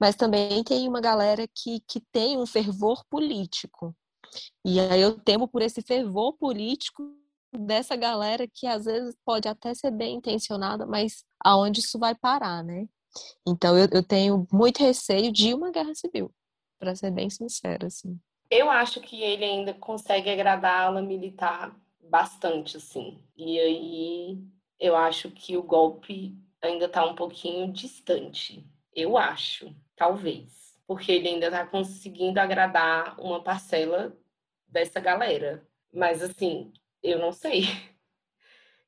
mas 0.00 0.16
também 0.16 0.64
tem 0.64 0.88
uma 0.88 1.00
galera 1.00 1.46
que, 1.54 1.80
que 1.86 2.00
tem 2.00 2.38
um 2.38 2.46
fervor 2.46 3.04
político 3.10 3.33
político. 3.34 3.94
E 4.64 4.80
aí 4.80 5.00
eu 5.00 5.18
temo 5.18 5.48
por 5.48 5.62
esse 5.62 5.82
fervor 5.82 6.34
político 6.34 7.02
dessa 7.52 7.94
galera 7.96 8.48
que 8.48 8.66
às 8.66 8.84
vezes 8.84 9.14
pode 9.24 9.48
até 9.48 9.74
ser 9.74 9.90
bem 9.90 10.16
intencionada, 10.16 10.86
mas 10.86 11.24
aonde 11.40 11.80
isso 11.80 11.98
vai 11.98 12.14
parar, 12.14 12.64
né? 12.64 12.88
Então 13.46 13.78
eu, 13.78 13.88
eu 13.92 14.02
tenho 14.02 14.46
muito 14.52 14.82
receio 14.82 15.32
de 15.32 15.54
uma 15.54 15.70
guerra 15.70 15.94
civil, 15.94 16.32
para 16.80 16.96
ser 16.96 17.12
bem 17.12 17.30
sincera, 17.30 17.86
assim. 17.86 18.18
Eu 18.50 18.70
acho 18.70 19.00
que 19.00 19.22
ele 19.22 19.44
ainda 19.44 19.74
consegue 19.74 20.30
agradar 20.30 20.80
a 20.80 20.86
ala 20.86 21.02
militar 21.02 21.76
bastante, 22.00 22.76
assim. 22.76 23.22
E 23.36 23.58
aí 23.58 24.38
eu 24.80 24.96
acho 24.96 25.30
que 25.30 25.56
o 25.56 25.62
golpe 25.62 26.36
ainda 26.60 26.86
está 26.86 27.06
um 27.06 27.14
pouquinho 27.14 27.72
distante. 27.72 28.66
Eu 28.92 29.16
acho, 29.16 29.74
talvez 29.96 30.63
porque 30.86 31.12
ele 31.12 31.28
ainda 31.28 31.46
está 31.46 31.66
conseguindo 31.66 32.38
agradar 32.38 33.18
uma 33.20 33.42
parcela 33.42 34.16
dessa 34.66 35.00
galera. 35.00 35.66
Mas 35.92 36.22
assim, 36.22 36.72
eu 37.02 37.18
não 37.18 37.32
sei. 37.32 37.62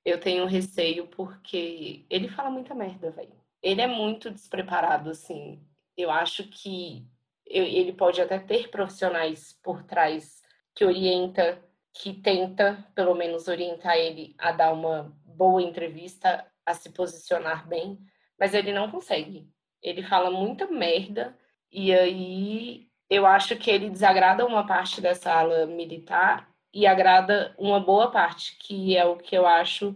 Eu 0.04 0.20
tenho 0.20 0.46
receio 0.46 1.08
porque 1.08 2.06
ele 2.08 2.28
fala 2.28 2.48
muita 2.48 2.72
merda, 2.76 3.10
velho. 3.10 3.34
Ele 3.60 3.80
é 3.80 3.88
muito 3.88 4.30
despreparado, 4.30 5.10
assim. 5.10 5.60
Eu 5.96 6.12
acho 6.12 6.44
que 6.44 7.04
ele 7.44 7.92
pode 7.92 8.20
até 8.20 8.38
ter 8.38 8.70
profissionais 8.70 9.58
por 9.64 9.82
trás 9.82 10.40
que 10.76 10.84
orienta, 10.84 11.60
que 11.92 12.12
tenta, 12.12 12.86
pelo 12.94 13.16
menos, 13.16 13.48
orientar 13.48 13.96
ele 13.96 14.32
a 14.38 14.52
dar 14.52 14.72
uma 14.72 15.12
boa 15.24 15.60
entrevista, 15.60 16.46
a 16.64 16.72
se 16.72 16.90
posicionar 16.90 17.66
bem, 17.66 17.98
mas 18.38 18.54
ele 18.54 18.72
não 18.72 18.90
consegue. 18.90 19.50
Ele 19.82 20.02
fala 20.02 20.30
muita 20.30 20.66
merda 20.66 21.36
e 21.76 21.92
aí 21.92 22.86
eu 23.10 23.26
acho 23.26 23.54
que 23.54 23.70
ele 23.70 23.90
desagrada 23.90 24.46
uma 24.46 24.66
parte 24.66 24.98
dessa 24.98 25.30
ala 25.30 25.66
militar 25.66 26.48
e 26.72 26.86
agrada 26.86 27.54
uma 27.58 27.78
boa 27.78 28.10
parte, 28.10 28.56
que 28.58 28.96
é 28.96 29.04
o 29.04 29.16
que 29.16 29.36
eu 29.36 29.46
acho 29.46 29.94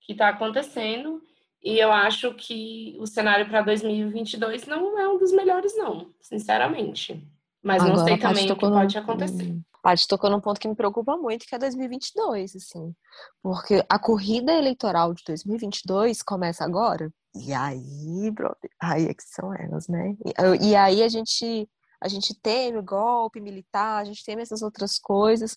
que 0.00 0.12
está 0.12 0.28
acontecendo. 0.28 1.22
E 1.62 1.78
eu 1.78 1.90
acho 1.90 2.34
que 2.34 2.94
o 3.00 3.06
cenário 3.06 3.48
para 3.48 3.62
2022 3.62 4.66
não 4.66 4.98
é 4.98 5.08
um 5.08 5.16
dos 5.16 5.32
melhores, 5.32 5.74
não, 5.78 6.10
sinceramente. 6.20 7.26
Mas 7.62 7.82
Agora, 7.82 7.96
não 7.96 8.04
sei 8.06 8.18
também 8.18 8.52
o 8.52 8.54
que 8.54 8.60
pode 8.60 8.98
acontecer. 8.98 9.56
Paty 9.84 10.08
tocou 10.08 10.30
num 10.30 10.40
ponto 10.40 10.58
que 10.58 10.66
me 10.66 10.74
preocupa 10.74 11.14
muito, 11.14 11.44
que 11.44 11.54
é 11.54 11.58
2022, 11.58 12.56
assim. 12.56 12.96
Porque 13.42 13.84
a 13.86 13.98
corrida 13.98 14.50
eleitoral 14.50 15.12
de 15.12 15.22
2022 15.26 16.22
começa 16.22 16.64
agora. 16.64 17.12
E 17.34 17.52
aí, 17.52 18.30
brother, 18.30 18.70
aí 18.80 19.04
é 19.04 19.12
que 19.12 19.22
são 19.22 19.52
elas, 19.52 19.86
né? 19.86 20.16
E, 20.62 20.74
aí 20.74 21.02
a 21.02 21.08
gente, 21.08 21.68
a 22.00 22.08
gente 22.08 22.34
teme 22.40 22.78
o 22.78 22.82
golpe 22.82 23.42
militar, 23.42 24.00
a 24.00 24.04
gente 24.04 24.24
teme 24.24 24.40
essas 24.40 24.62
outras 24.62 24.98
coisas, 24.98 25.54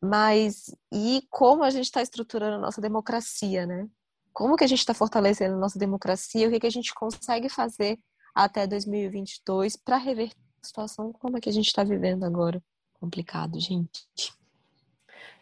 mas 0.00 0.74
e 0.90 1.26
como 1.28 1.62
a 1.62 1.68
gente 1.68 1.84
está 1.84 2.00
estruturando 2.00 2.56
a 2.56 2.60
nossa 2.60 2.80
democracia, 2.80 3.66
né? 3.66 3.86
Como 4.32 4.56
que 4.56 4.64
a 4.64 4.68
gente 4.68 4.78
está 4.78 4.94
fortalecendo 4.94 5.54
a 5.54 5.58
nossa 5.58 5.78
democracia? 5.78 6.48
O 6.48 6.50
que, 6.50 6.60
que 6.60 6.66
a 6.66 6.70
gente 6.70 6.94
consegue 6.94 7.50
fazer 7.50 7.98
até 8.34 8.66
2022 8.66 9.76
para 9.76 9.98
reverter 9.98 10.34
a 10.62 10.66
situação 10.66 11.12
como 11.12 11.36
é 11.36 11.40
que 11.42 11.50
a 11.50 11.52
gente 11.52 11.66
está 11.66 11.84
vivendo 11.84 12.24
agora? 12.24 12.62
Complicado, 13.00 13.58
gente. 13.60 14.06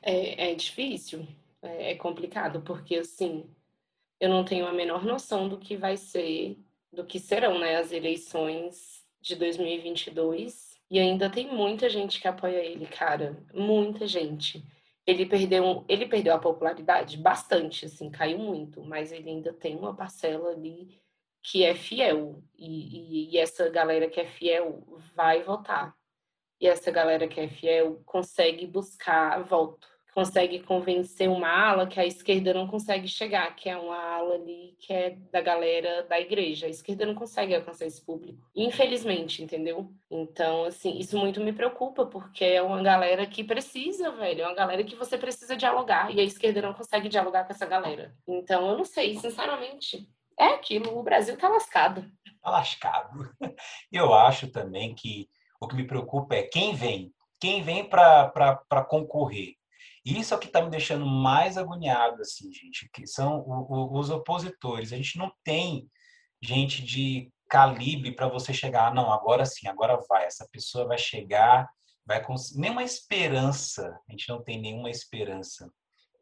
É, 0.02 0.50
é 0.50 0.54
difícil, 0.54 1.26
é, 1.62 1.92
é 1.92 1.94
complicado, 1.94 2.60
porque 2.60 2.96
assim, 2.96 3.48
eu 4.20 4.28
não 4.28 4.44
tenho 4.44 4.66
a 4.66 4.72
menor 4.72 5.04
noção 5.04 5.48
do 5.48 5.58
que 5.58 5.76
vai 5.76 5.96
ser, 5.96 6.58
do 6.92 7.04
que 7.04 7.18
serão, 7.18 7.58
né, 7.58 7.76
as 7.76 7.92
eleições 7.92 9.04
de 9.20 9.34
2022. 9.34 10.74
E 10.90 10.98
ainda 10.98 11.30
tem 11.30 11.52
muita 11.52 11.88
gente 11.88 12.20
que 12.20 12.28
apoia 12.28 12.62
ele, 12.62 12.86
cara, 12.86 13.36
muita 13.52 14.06
gente. 14.06 14.64
Ele 15.06 15.26
perdeu, 15.26 15.84
ele 15.88 16.06
perdeu 16.06 16.34
a 16.34 16.38
popularidade 16.38 17.16
bastante, 17.16 17.86
assim, 17.86 18.10
caiu 18.10 18.38
muito, 18.38 18.82
mas 18.82 19.10
ele 19.12 19.28
ainda 19.28 19.52
tem 19.52 19.76
uma 19.76 19.94
parcela 19.94 20.50
ali 20.50 21.00
que 21.42 21.64
é 21.64 21.74
fiel. 21.74 22.42
E, 22.56 23.28
e, 23.28 23.34
e 23.34 23.38
essa 23.38 23.68
galera 23.68 24.08
que 24.08 24.20
é 24.20 24.26
fiel 24.26 24.82
vai 25.14 25.42
votar 25.42 25.94
e 26.64 26.66
essa 26.66 26.90
galera 26.90 27.28
que 27.28 27.38
é 27.38 27.46
fiel 27.46 28.00
consegue 28.06 28.66
buscar 28.66 29.42
voto, 29.42 29.86
consegue 30.14 30.60
convencer 30.60 31.28
uma 31.28 31.46
ala 31.46 31.86
que 31.86 32.00
a 32.00 32.06
esquerda 32.06 32.54
não 32.54 32.66
consegue 32.66 33.06
chegar, 33.06 33.54
que 33.54 33.68
é 33.68 33.76
uma 33.76 33.98
ala 33.98 34.36
ali 34.36 34.74
que 34.78 34.90
é 34.90 35.10
da 35.30 35.42
galera 35.42 36.04
da 36.04 36.18
igreja. 36.18 36.64
A 36.64 36.70
esquerda 36.70 37.04
não 37.04 37.14
consegue 37.14 37.54
alcançar 37.54 37.84
esse 37.84 38.02
público, 38.02 38.48
infelizmente, 38.56 39.42
entendeu? 39.42 39.92
Então, 40.10 40.64
assim, 40.64 40.96
isso 40.96 41.18
muito 41.18 41.38
me 41.38 41.52
preocupa, 41.52 42.06
porque 42.06 42.46
é 42.46 42.62
uma 42.62 42.82
galera 42.82 43.26
que 43.26 43.44
precisa, 43.44 44.10
velho, 44.12 44.40
é 44.40 44.46
uma 44.46 44.54
galera 44.54 44.82
que 44.82 44.96
você 44.96 45.18
precisa 45.18 45.54
dialogar, 45.54 46.14
e 46.14 46.18
a 46.18 46.24
esquerda 46.24 46.62
não 46.62 46.72
consegue 46.72 47.10
dialogar 47.10 47.44
com 47.44 47.52
essa 47.52 47.66
galera. 47.66 48.14
Então, 48.26 48.70
eu 48.70 48.78
não 48.78 48.86
sei, 48.86 49.18
sinceramente. 49.18 50.08
É 50.40 50.46
aquilo, 50.46 50.98
o 50.98 51.02
Brasil 51.02 51.36
tá 51.36 51.46
lascado. 51.46 52.10
Tá 52.42 52.50
lascado. 52.50 53.30
Eu 53.92 54.14
acho 54.14 54.48
também 54.50 54.94
que 54.94 55.28
o 55.60 55.68
que 55.68 55.76
me 55.76 55.86
preocupa 55.86 56.34
é 56.34 56.42
quem 56.42 56.74
vem. 56.74 57.12
Quem 57.40 57.62
vem 57.62 57.88
para 57.88 58.84
concorrer. 58.88 59.54
Isso 60.04 60.34
é 60.34 60.36
o 60.36 60.40
que 60.40 60.46
está 60.46 60.60
me 60.60 60.70
deixando 60.70 61.06
mais 61.06 61.56
agoniado, 61.56 62.20
assim, 62.20 62.52
gente, 62.52 62.88
que 62.92 63.06
são 63.06 63.40
o, 63.40 63.66
o, 63.72 63.98
os 63.98 64.10
opositores. 64.10 64.92
A 64.92 64.96
gente 64.96 65.16
não 65.16 65.32
tem 65.42 65.88
gente 66.42 66.82
de 66.82 67.32
calibre 67.48 68.12
para 68.12 68.28
você 68.28 68.52
chegar, 68.52 68.88
ah, 68.88 68.94
não, 68.94 69.12
agora 69.12 69.46
sim, 69.46 69.66
agora 69.66 69.98
vai, 70.08 70.24
essa 70.26 70.46
pessoa 70.50 70.86
vai 70.86 70.98
chegar, 70.98 71.68
vai 72.04 72.22
conseguir. 72.22 72.60
Nenhuma 72.60 72.82
esperança, 72.82 73.98
a 74.08 74.12
gente 74.12 74.28
não 74.28 74.42
tem 74.42 74.60
nenhuma 74.60 74.90
esperança. 74.90 75.70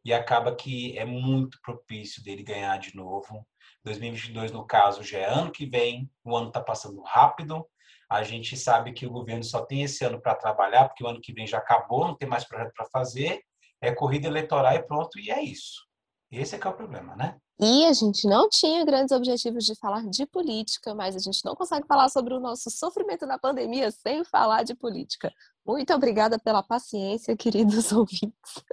E 0.05 0.13
acaba 0.13 0.55
que 0.55 0.97
é 0.99 1.05
muito 1.05 1.61
propício 1.63 2.23
dele 2.23 2.43
ganhar 2.43 2.77
de 2.79 2.95
novo. 2.95 3.47
2022, 3.85 4.53
no 4.53 4.67
caso, 4.67 5.03
já 5.03 5.19
é 5.19 5.25
ano 5.25 5.51
que 5.51 5.67
vem, 5.67 6.11
o 6.25 6.37
ano 6.37 6.49
está 6.49 6.61
passando 6.61 7.01
rápido, 7.03 7.67
a 8.13 8.23
gente 8.23 8.57
sabe 8.57 8.93
que 8.93 9.07
o 9.07 9.11
governo 9.11 9.43
só 9.43 9.65
tem 9.65 9.83
esse 9.83 10.05
ano 10.05 10.21
para 10.21 10.35
trabalhar, 10.35 10.89
porque 10.89 11.03
o 11.03 11.07
ano 11.07 11.21
que 11.21 11.33
vem 11.33 11.47
já 11.47 11.59
acabou, 11.59 12.07
não 12.07 12.17
tem 12.17 12.29
mais 12.29 12.45
projeto 12.45 12.73
para 12.75 12.87
fazer, 12.87 13.41
é 13.81 13.93
corrida 13.93 14.29
eleitoral 14.29 14.75
e 14.75 14.83
pronto, 14.83 15.19
e 15.19 15.31
é 15.31 15.43
isso. 15.43 15.87
Esse 16.31 16.55
é 16.55 16.59
que 16.59 16.67
é 16.67 16.71
o 16.71 16.75
problema, 16.75 17.15
né? 17.17 17.37
E 17.61 17.85
a 17.85 17.93
gente 17.93 18.27
não 18.27 18.49
tinha 18.49 18.85
grandes 18.85 19.13
objetivos 19.13 19.65
de 19.65 19.75
falar 19.77 20.09
de 20.09 20.27
política, 20.27 20.95
mas 20.95 21.15
a 21.15 21.19
gente 21.19 21.45
não 21.45 21.55
consegue 21.55 21.87
falar 21.87 22.09
sobre 22.09 22.35
o 22.35 22.41
nosso 22.41 22.71
sofrimento 22.71 23.27
na 23.27 23.39
pandemia 23.39 23.91
sem 23.91 24.25
falar 24.25 24.63
de 24.63 24.75
política. 24.75 25.33
Muito 25.65 25.93
obrigada 25.95 26.39
pela 26.39 26.63
paciência, 26.63 27.37
queridos 27.37 27.93
ouvintes. 27.93 28.65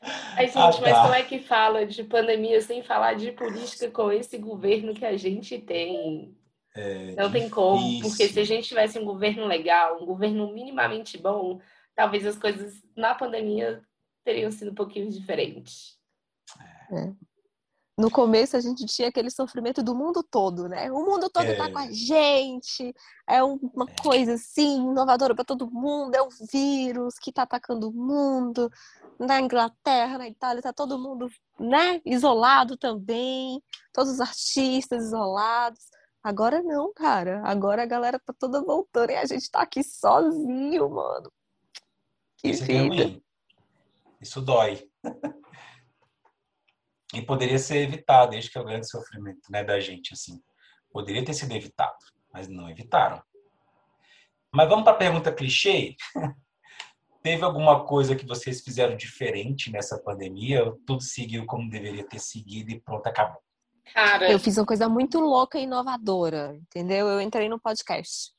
Ai, 0.00 0.46
gente, 0.46 0.58
ah, 0.58 0.72
tá. 0.72 0.80
mas 0.80 0.98
como 0.98 1.14
é 1.14 1.22
que 1.24 1.40
fala 1.40 1.84
de 1.84 2.04
pandemia 2.04 2.60
sem 2.60 2.82
falar 2.82 3.14
de 3.14 3.32
política 3.32 3.90
com 3.90 4.10
esse 4.12 4.38
governo 4.38 4.94
que 4.94 5.04
a 5.04 5.16
gente 5.16 5.58
tem? 5.58 6.36
É 6.76 7.14
não 7.16 7.32
tem 7.32 7.48
como, 7.48 8.00
porque 8.02 8.28
se 8.28 8.38
a 8.38 8.44
gente 8.44 8.68
tivesse 8.68 8.98
um 8.98 9.04
governo 9.04 9.46
legal, 9.46 10.02
um 10.02 10.06
governo 10.06 10.52
minimamente 10.52 11.16
bom, 11.16 11.60
talvez 11.94 12.26
as 12.26 12.36
coisas 12.36 12.82
na 12.94 13.14
pandemia 13.14 13.82
teriam 14.24 14.50
sido 14.50 14.72
um 14.72 14.74
pouquinho 14.74 15.10
diferentes. 15.10 15.98
É. 16.92 17.12
No 17.98 18.10
começo 18.10 18.54
a 18.58 18.60
gente 18.60 18.84
tinha 18.84 19.08
aquele 19.08 19.30
sofrimento 19.30 19.82
do 19.82 19.94
mundo 19.94 20.22
todo, 20.22 20.68
né? 20.68 20.92
O 20.92 21.02
mundo 21.02 21.30
todo 21.30 21.46
é. 21.46 21.56
tá 21.56 21.72
com 21.72 21.78
a 21.78 21.90
gente, 21.90 22.94
é 23.26 23.42
uma 23.42 23.88
é. 23.88 24.02
coisa 24.02 24.34
assim, 24.34 24.90
inovadora 24.90 25.34
para 25.34 25.46
todo 25.46 25.70
mundo, 25.70 26.14
é 26.14 26.20
o 26.20 26.28
vírus 26.52 27.14
que 27.18 27.32
tá 27.32 27.42
atacando 27.42 27.88
o 27.88 27.92
mundo. 27.92 28.70
Na 29.18 29.40
Inglaterra, 29.40 30.18
na 30.18 30.28
Itália, 30.28 30.60
tá 30.60 30.74
todo 30.74 30.98
mundo, 30.98 31.30
né, 31.58 32.02
isolado 32.04 32.76
também, 32.76 33.62
todos 33.90 34.12
os 34.12 34.20
artistas 34.20 35.04
isolados. 35.04 35.80
Agora 36.26 36.60
não, 36.60 36.92
cara. 36.92 37.40
Agora 37.44 37.84
a 37.84 37.86
galera 37.86 38.18
tá 38.18 38.34
toda 38.36 38.60
voltando 38.60 39.10
e 39.10 39.14
a 39.14 39.24
gente 39.24 39.48
tá 39.48 39.60
aqui 39.60 39.84
sozinho, 39.84 40.90
mano. 40.90 41.32
Que 42.36 42.48
Isso 42.48 42.64
vida. 42.64 43.04
É. 43.04 43.20
Isso 44.20 44.40
dói. 44.40 44.90
e 47.14 47.22
poderia 47.22 47.60
ser 47.60 47.76
evitado, 47.76 48.32
desde 48.32 48.50
que 48.50 48.58
é 48.58 48.60
o 48.60 48.64
grande 48.64 48.90
sofrimento 48.90 49.52
né, 49.52 49.62
da 49.62 49.78
gente, 49.78 50.14
assim. 50.14 50.42
Poderia 50.90 51.24
ter 51.24 51.32
sido 51.32 51.54
evitado, 51.54 52.04
mas 52.32 52.48
não 52.48 52.68
evitaram. 52.68 53.22
Mas 54.52 54.68
vamos 54.68 54.82
para 54.82 54.94
a 54.94 54.98
pergunta 54.98 55.32
clichê? 55.32 55.94
Teve 57.22 57.44
alguma 57.44 57.86
coisa 57.86 58.16
que 58.16 58.26
vocês 58.26 58.62
fizeram 58.62 58.96
diferente 58.96 59.70
nessa 59.70 59.96
pandemia? 59.96 60.64
Ou 60.64 60.76
tudo 60.84 61.04
seguiu 61.04 61.46
como 61.46 61.70
deveria 61.70 62.04
ter 62.04 62.18
seguido 62.18 62.72
e 62.72 62.80
pronto, 62.80 63.06
acabou? 63.06 63.45
Cara. 63.92 64.30
Eu 64.30 64.38
fiz 64.38 64.56
uma 64.58 64.66
coisa 64.66 64.88
muito 64.88 65.18
louca 65.18 65.58
e 65.58 65.62
inovadora, 65.62 66.54
entendeu? 66.56 67.08
Eu 67.08 67.20
entrei 67.20 67.48
no 67.48 67.60
podcast. 67.60 68.32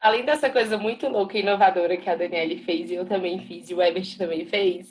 Além 0.00 0.24
dessa 0.24 0.48
coisa 0.50 0.78
muito 0.78 1.08
louca 1.08 1.36
e 1.36 1.40
inovadora 1.40 1.96
que 1.96 2.08
a 2.08 2.14
Daniele 2.14 2.62
fez 2.62 2.90
e 2.90 2.94
eu 2.94 3.06
também 3.06 3.40
fiz 3.46 3.68
e 3.68 3.74
o 3.74 3.82
Ebert 3.82 4.16
também 4.16 4.46
fez, 4.46 4.88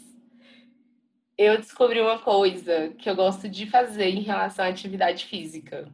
eu 1.38 1.58
descobri 1.58 2.02
uma 2.02 2.20
coisa 2.20 2.90
que 2.98 3.10
eu 3.10 3.16
gosto 3.16 3.48
de 3.48 3.70
fazer 3.70 4.10
em 4.10 4.22
relação 4.22 4.66
à 4.66 4.68
atividade 4.68 5.26
física, 5.26 5.90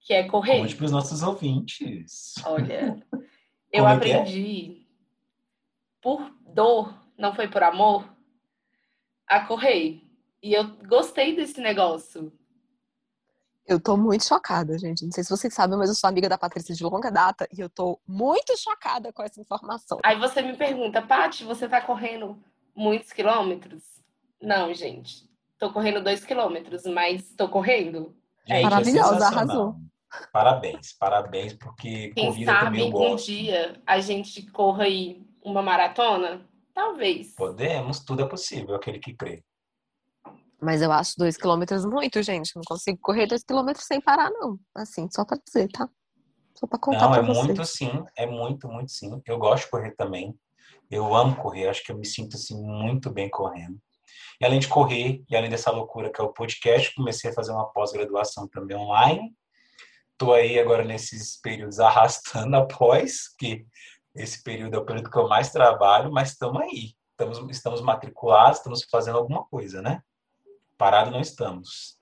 que 0.00 0.14
é 0.14 0.28
correr. 0.28 0.60
Conte 0.60 0.76
para 0.76 0.86
os 0.86 0.92
nossos 0.92 1.22
ouvintes. 1.22 2.34
Olha, 2.44 2.96
eu 3.72 3.86
é, 3.86 3.90
é? 3.90 3.94
aprendi 3.94 4.80
é? 4.80 4.86
por 6.00 6.30
dor, 6.46 6.94
não 7.18 7.34
foi 7.34 7.48
por 7.48 7.62
amor, 7.62 8.08
a 9.26 9.40
correr. 9.40 10.05
E 10.46 10.54
eu 10.54 10.64
gostei 10.86 11.34
desse 11.34 11.60
negócio. 11.60 12.32
Eu 13.66 13.80
tô 13.80 13.96
muito 13.96 14.24
chocada, 14.24 14.78
gente. 14.78 15.04
Não 15.04 15.10
sei 15.10 15.24
se 15.24 15.30
vocês 15.30 15.52
sabem, 15.52 15.76
mas 15.76 15.88
eu 15.88 15.96
sou 15.96 16.06
amiga 16.06 16.28
da 16.28 16.38
Patrícia 16.38 16.72
de 16.72 16.84
longa 16.84 17.10
data 17.10 17.48
e 17.52 17.60
eu 17.60 17.68
tô 17.68 17.98
muito 18.06 18.56
chocada 18.56 19.12
com 19.12 19.24
essa 19.24 19.40
informação. 19.40 19.98
Aí 20.04 20.16
você 20.16 20.42
me 20.42 20.56
pergunta, 20.56 21.02
Paty, 21.02 21.42
você 21.42 21.68
tá 21.68 21.80
correndo 21.80 22.40
muitos 22.76 23.12
quilômetros? 23.12 23.82
Não, 24.40 24.72
gente. 24.72 25.28
Tô 25.58 25.72
correndo 25.72 26.00
dois 26.00 26.24
quilômetros, 26.24 26.84
mas 26.84 27.28
tô 27.36 27.48
correndo. 27.48 28.14
Gente, 28.46 28.60
é 28.60 28.62
Maravilhosa, 28.62 29.24
é 29.24 29.26
arrasou. 29.26 29.74
Parabéns, 30.32 30.92
parabéns, 30.92 31.54
porque 31.54 32.12
Quem 32.14 32.26
corrida 32.26 32.52
sabe, 32.52 32.64
também 32.66 32.86
eu 32.86 32.92
gosto. 32.92 33.12
um 33.12 33.16
dia 33.16 33.82
a 33.84 33.98
gente 33.98 34.48
corra 34.52 34.84
aí 34.84 35.26
uma 35.44 35.60
maratona? 35.60 36.46
Talvez. 36.72 37.34
Podemos, 37.34 37.98
tudo 38.04 38.22
é 38.22 38.28
possível, 38.28 38.76
aquele 38.76 39.00
que 39.00 39.12
crê. 39.12 39.42
Mas 40.60 40.80
eu 40.80 40.90
acho 40.90 41.14
dois 41.18 41.36
quilômetros 41.36 41.84
muito, 41.84 42.22
gente. 42.22 42.54
Não 42.56 42.62
consigo 42.66 42.98
correr 43.00 43.26
dois 43.26 43.42
quilômetros 43.42 43.86
sem 43.86 44.00
parar, 44.00 44.30
não. 44.30 44.58
Assim, 44.74 45.08
só 45.10 45.24
para 45.24 45.38
dizer, 45.44 45.68
tá? 45.70 45.88
Só 46.54 46.66
para 46.66 46.78
contar 46.78 47.08
Não, 47.08 47.14
é 47.14 47.22
vocês. 47.22 47.46
muito 47.46 47.64
sim. 47.64 48.04
É 48.16 48.26
muito, 48.26 48.68
muito 48.68 48.90
sim. 48.90 49.20
Eu 49.26 49.38
gosto 49.38 49.64
de 49.64 49.70
correr 49.70 49.94
também. 49.94 50.34
Eu 50.90 51.14
amo 51.14 51.36
correr. 51.36 51.68
Acho 51.68 51.84
que 51.84 51.92
eu 51.92 51.98
me 51.98 52.06
sinto 52.06 52.36
assim 52.36 52.60
muito 52.60 53.10
bem 53.10 53.28
correndo. 53.28 53.78
E 54.40 54.44
além 54.44 54.58
de 54.58 54.68
correr, 54.68 55.22
e 55.28 55.36
além 55.36 55.50
dessa 55.50 55.70
loucura 55.70 56.10
que 56.10 56.20
é 56.20 56.24
o 56.24 56.32
podcast, 56.32 56.94
comecei 56.94 57.30
a 57.30 57.34
fazer 57.34 57.52
uma 57.52 57.70
pós-graduação 57.72 58.48
também 58.48 58.76
online. 58.76 59.34
Estou 60.12 60.32
aí 60.32 60.58
agora 60.58 60.82
nesses 60.82 61.38
períodos 61.40 61.78
arrastando 61.78 62.56
após, 62.56 63.28
que 63.38 63.66
esse 64.14 64.42
período 64.42 64.76
é 64.76 64.78
o 64.78 64.84
período 64.84 65.10
que 65.10 65.18
eu 65.18 65.28
mais 65.28 65.52
trabalho, 65.52 66.10
mas 66.10 66.30
estamos 66.30 66.62
aí. 66.62 66.94
Estamos, 67.10 67.50
estamos 67.50 67.80
matriculados, 67.82 68.58
estamos 68.58 68.84
fazendo 68.90 69.18
alguma 69.18 69.44
coisa, 69.44 69.82
né? 69.82 70.00
Parado 70.76 71.10
não 71.10 71.20
estamos. 71.20 71.96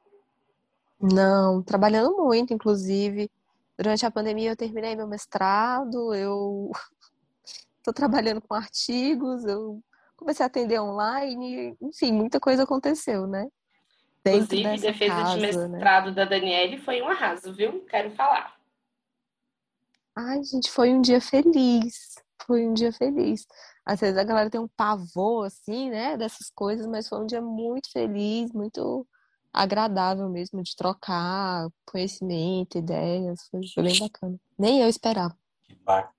Não, 1.00 1.62
trabalhando 1.62 2.16
muito, 2.16 2.52
inclusive. 2.52 3.30
Durante 3.76 4.06
a 4.06 4.10
pandemia 4.10 4.50
eu 4.50 4.56
terminei 4.56 4.96
meu 4.96 5.06
mestrado, 5.06 6.14
eu 6.14 6.70
estou 7.78 7.92
trabalhando 7.92 8.40
com 8.40 8.54
artigos, 8.54 9.44
eu 9.44 9.82
comecei 10.16 10.44
a 10.44 10.46
atender 10.46 10.80
online, 10.80 11.76
enfim, 11.80 12.12
muita 12.12 12.40
coisa 12.40 12.62
aconteceu, 12.62 13.26
né? 13.26 13.48
Dentro 14.24 14.56
Inclusive, 14.56 14.92
defesa 14.92 15.14
casa, 15.14 15.34
de 15.34 15.40
né? 15.40 15.68
mestrado 15.68 16.06
né? 16.06 16.12
da 16.12 16.24
Daniele 16.24 16.78
foi 16.78 17.02
um 17.02 17.08
arraso, 17.08 17.52
viu? 17.52 17.84
Quero 17.84 18.10
falar. 18.12 18.54
Ai, 20.16 20.42
gente, 20.44 20.70
foi 20.70 20.90
um 20.94 21.02
dia 21.02 21.20
feliz. 21.20 22.14
Foi 22.46 22.66
um 22.66 22.72
dia 22.72 22.92
feliz. 22.92 23.46
Às 23.84 24.00
vezes 24.00 24.16
a 24.16 24.24
galera 24.24 24.50
tem 24.50 24.60
um 24.60 24.68
pavor, 24.68 25.46
assim, 25.46 25.90
né, 25.90 26.16
dessas 26.16 26.50
coisas, 26.50 26.86
mas 26.86 27.08
foi 27.08 27.20
um 27.20 27.26
dia 27.26 27.42
muito 27.42 27.90
feliz, 27.90 28.50
muito 28.52 29.06
agradável 29.52 30.28
mesmo 30.28 30.62
de 30.62 30.74
trocar 30.74 31.68
conhecimento, 31.86 32.78
ideias. 32.78 33.48
Foi, 33.50 33.84
bem 33.84 33.98
bacana. 33.98 34.36
Nem 34.58 34.80
eu 34.80 34.88
esperava. 34.88 35.36
Que 35.62 35.74
bacana. 35.76 36.14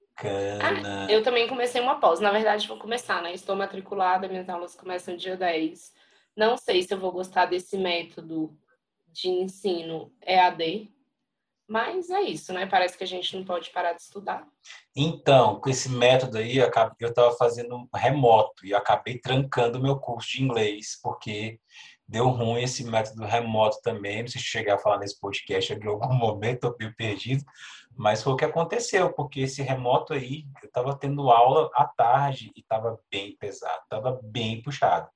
Ah, 0.62 1.12
eu 1.12 1.22
também 1.22 1.48
comecei 1.48 1.82
uma 1.82 2.00
pós. 2.00 2.22
Na 2.22 2.32
verdade, 2.32 2.68
vou 2.68 2.78
começar, 2.78 3.22
né? 3.22 3.34
Estou 3.34 3.56
matriculada, 3.56 4.28
minhas 4.30 4.48
aulas 4.48 4.76
começam 4.76 5.18
dia 5.18 5.36
10. 5.36 5.94
Não 6.36 6.56
sei 6.56 6.84
se 6.84 6.94
eu 6.94 7.00
vou 7.00 7.12
gostar 7.12 7.48
desse 7.48 7.78
método 7.78 8.58
de 9.08 9.30
ensino 9.30 10.14
EAD, 10.22 10.94
mas 11.68 12.10
é 12.10 12.22
isso, 12.22 12.54
né? 12.54 12.66
Parece 12.66 12.98
que 12.98 13.04
a 13.04 13.08
gente 13.08 13.36
não 13.36 13.44
pode 13.44 13.72
parar 13.72 13.94
de 13.94 14.02
estudar. 14.02 14.48
Então, 14.96 15.60
com 15.60 15.70
esse 15.70 15.90
método 15.90 16.38
aí, 16.38 16.58
eu 16.58 16.70
estava 17.10 17.36
fazendo 17.36 17.90
remoto 17.94 18.66
e 18.66 18.74
acabei 18.74 19.18
trancando 19.18 19.80
o 19.80 19.82
meu 19.82 19.98
curso 19.98 20.32
de 20.32 20.44
inglês, 20.44 21.00
porque 21.02 21.60
deu 22.08 22.28
ruim 22.28 22.62
esse 22.62 22.84
método 22.84 23.26
remoto 23.26 23.80
também. 23.82 24.22
Não 24.22 24.28
sei 24.28 24.40
se 24.40 24.48
chegar 24.48 24.76
a 24.76 24.80
falar 24.80 25.00
nesse 25.00 25.20
podcast 25.20 25.74
em 25.74 25.88
algum 25.88 26.14
momento, 26.14 26.56
estou 26.56 26.76
meio 26.80 26.96
perdido, 26.96 27.44
mas 27.96 28.22
foi 28.22 28.34
o 28.34 28.38
que 28.38 28.46
aconteceu, 28.46 29.12
porque 29.14 29.42
esse 29.42 29.62
remoto 29.62 30.14
aí, 30.14 30.46
eu 30.62 30.68
estava 30.68 30.96
tendo 30.96 31.30
aula 31.32 31.70
à 31.74 31.86
tarde 31.86 32.52
e 32.56 32.60
estava 32.60 33.00
bem 33.10 33.36
pesado, 33.38 33.82
estava 33.84 34.20
bem 34.24 34.62
puxado. 34.62 35.10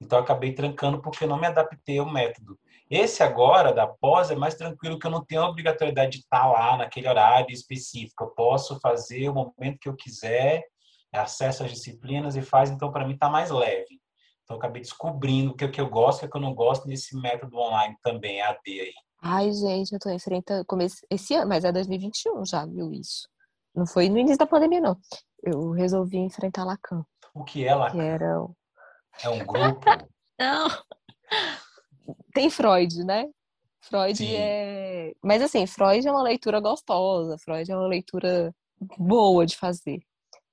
Então, 0.00 0.18
acabei 0.18 0.52
trancando 0.52 1.00
porque 1.00 1.26
não 1.26 1.38
me 1.38 1.46
adaptei 1.46 1.98
ao 1.98 2.10
método. 2.10 2.58
Esse 2.88 3.22
agora, 3.22 3.72
da 3.72 3.86
pós, 3.86 4.30
é 4.30 4.36
mais 4.36 4.54
tranquilo, 4.54 4.98
que 4.98 5.06
eu 5.06 5.10
não 5.10 5.24
tenho 5.24 5.42
a 5.42 5.48
obrigatoriedade 5.48 6.12
de 6.12 6.18
estar 6.18 6.46
lá 6.46 6.76
naquele 6.76 7.08
horário 7.08 7.52
específico. 7.52 8.24
Eu 8.24 8.30
posso 8.30 8.78
fazer 8.80 9.28
o 9.28 9.34
momento 9.34 9.78
que 9.80 9.88
eu 9.88 9.96
quiser, 9.96 10.64
acesso 11.12 11.64
às 11.64 11.70
disciplinas 11.70 12.36
e 12.36 12.42
faz, 12.42 12.70
então, 12.70 12.92
para 12.92 13.06
mim, 13.06 13.14
está 13.14 13.28
mais 13.28 13.50
leve. 13.50 14.00
Então, 14.44 14.56
acabei 14.56 14.80
descobrindo 14.80 15.50
o 15.50 15.56
que, 15.56 15.66
que 15.66 15.80
eu 15.80 15.88
gosto 15.88 16.22
e 16.22 16.26
o 16.26 16.30
que 16.30 16.36
eu 16.36 16.40
não 16.40 16.54
gosto 16.54 16.86
nesse 16.86 17.16
método 17.16 17.56
online 17.56 17.96
também, 18.02 18.40
AD 18.40 18.60
aí. 18.66 18.94
Ai, 19.20 19.52
gente, 19.52 19.92
eu 19.92 19.98
tô 19.98 20.08
enfrentando 20.10 20.64
comece... 20.64 21.04
esse 21.10 21.34
ano, 21.34 21.48
mas 21.48 21.64
é 21.64 21.72
2021 21.72 22.44
já, 22.44 22.64
viu 22.64 22.92
isso? 22.92 23.28
Não 23.74 23.86
foi 23.86 24.08
no 24.08 24.18
início 24.18 24.38
da 24.38 24.46
pandemia, 24.46 24.80
não. 24.80 24.96
Eu 25.42 25.72
resolvi 25.72 26.18
enfrentar 26.18 26.64
Lacan. 26.64 27.04
O 27.34 27.42
que 27.42 27.66
é 27.66 27.74
Lacan? 27.74 27.98
Que 27.98 28.04
era... 28.04 28.46
É 29.22 29.28
um 29.28 29.44
grupo? 29.44 29.80
não! 30.38 30.68
Tem 32.36 32.50
Freud, 32.50 33.02
né? 33.02 33.30
Freud 33.80 34.18
Sim. 34.18 34.34
é... 34.36 35.14
Mas 35.22 35.40
assim, 35.40 35.66
Freud 35.66 36.06
é 36.06 36.12
uma 36.12 36.22
leitura 36.22 36.60
gostosa, 36.60 37.38
Freud 37.38 37.72
é 37.72 37.74
uma 37.74 37.86
leitura 37.86 38.54
boa 38.98 39.46
de 39.46 39.56
fazer. 39.56 40.02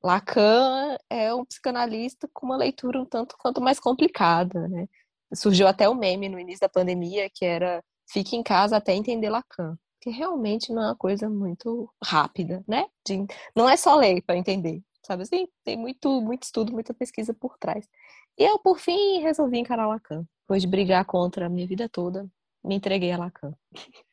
Lacan 0.02 0.98
é 1.10 1.34
um 1.34 1.44
psicanalista 1.44 2.30
com 2.34 2.46
uma 2.46 2.56
leitura 2.56 3.02
um 3.02 3.06
tanto 3.06 3.36
quanto 3.38 3.60
mais 3.60 3.82
complicada, 3.82 4.66
né? 4.70 4.88
Surgiu 5.36 5.68
até 5.68 5.90
o 5.90 5.94
meme 5.94 6.30
no 6.30 6.40
início 6.40 6.62
da 6.62 6.70
pandemia 6.70 7.30
que 7.30 7.44
era 7.44 7.84
fique 8.08 8.38
em 8.38 8.44
casa 8.44 8.78
até 8.78 8.94
entender 8.94 9.30
Lacan, 9.30 9.78
que 10.00 10.10
realmente 10.10 10.72
não 10.72 10.84
é 10.84 10.86
uma 10.86 10.96
coisa 10.96 11.30
muito 11.30 11.94
rápida, 12.02 12.64
né? 12.66 12.86
De, 13.06 13.26
não 13.54 13.68
é 13.68 13.76
só 13.76 13.96
ler 13.96 14.22
para 14.22 14.38
entender, 14.38 14.82
sabe 15.06 15.24
assim? 15.24 15.50
Tem 15.66 15.76
muito, 15.76 16.22
muito 16.22 16.44
estudo, 16.44 16.72
muita 16.72 16.94
pesquisa 16.94 17.34
por 17.34 17.58
trás. 17.58 17.86
E 18.38 18.44
eu, 18.44 18.58
por 18.60 18.80
fim, 18.80 19.20
resolvi 19.20 19.60
encarar 19.60 19.88
Lacan. 19.88 20.26
Depois 20.44 20.62
de 20.62 20.68
brigar 20.68 21.06
contra 21.06 21.46
a 21.46 21.50
minha 21.50 21.68
vida 21.68 21.88
toda, 21.88 22.28
me 22.64 22.76
entreguei 22.76 23.12
a 23.12 23.18
Lacan. 23.18 23.54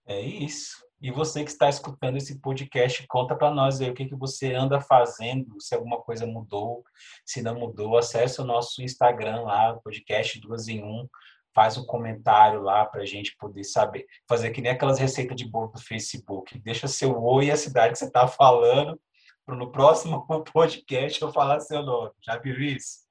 É 0.07 0.21
isso. 0.21 0.73
E 1.01 1.11
você 1.11 1.43
que 1.43 1.51
está 1.51 1.69
escutando 1.69 2.19
esse 2.19 2.39
podcast, 2.41 3.07
conta 3.09 3.35
para 3.35 3.51
nós 3.51 3.81
aí 3.81 3.91
o 3.91 3.95
que, 3.95 4.05
que 4.05 4.15
você 4.15 4.53
anda 4.53 4.81
fazendo, 4.83 5.59
se 5.59 5.75
alguma 5.75 5.99
coisa 6.03 6.27
mudou, 6.27 6.85
se 7.25 7.41
não 7.41 7.59
mudou, 7.59 7.97
acesse 7.97 8.39
o 8.41 8.45
nosso 8.45 8.83
Instagram 8.83 9.41
lá, 9.43 9.81
podcast 9.83 10.39
duas 10.41 10.69
em 10.69 10.85
um, 10.85 11.09
faz 11.55 11.79
um 11.79 11.87
comentário 11.87 12.61
lá 12.61 12.85
para 12.85 13.03
a 13.03 13.07
gente 13.07 13.35
poder 13.39 13.65
saber, 13.65 14.05
fazer 14.29 14.51
que 14.51 14.61
nem 14.61 14.73
aquelas 14.73 14.99
receitas 14.99 15.37
de 15.37 15.49
bolo 15.49 15.69
do 15.69 15.81
Facebook, 15.81 16.59
deixa 16.59 16.87
seu 16.87 17.19
oi 17.23 17.47
e 17.47 17.51
a 17.51 17.57
cidade 17.57 17.93
que 17.95 17.99
você 17.99 18.05
está 18.05 18.29
falando, 18.29 19.01
no 19.49 19.73
próximo 19.73 20.27
podcast 20.53 21.21
eu 21.21 21.33
falar 21.33 21.61
seu 21.61 21.83
nome. 21.83 22.13
Já 22.21 22.37
viu 22.37 22.61
isso? 22.61 23.10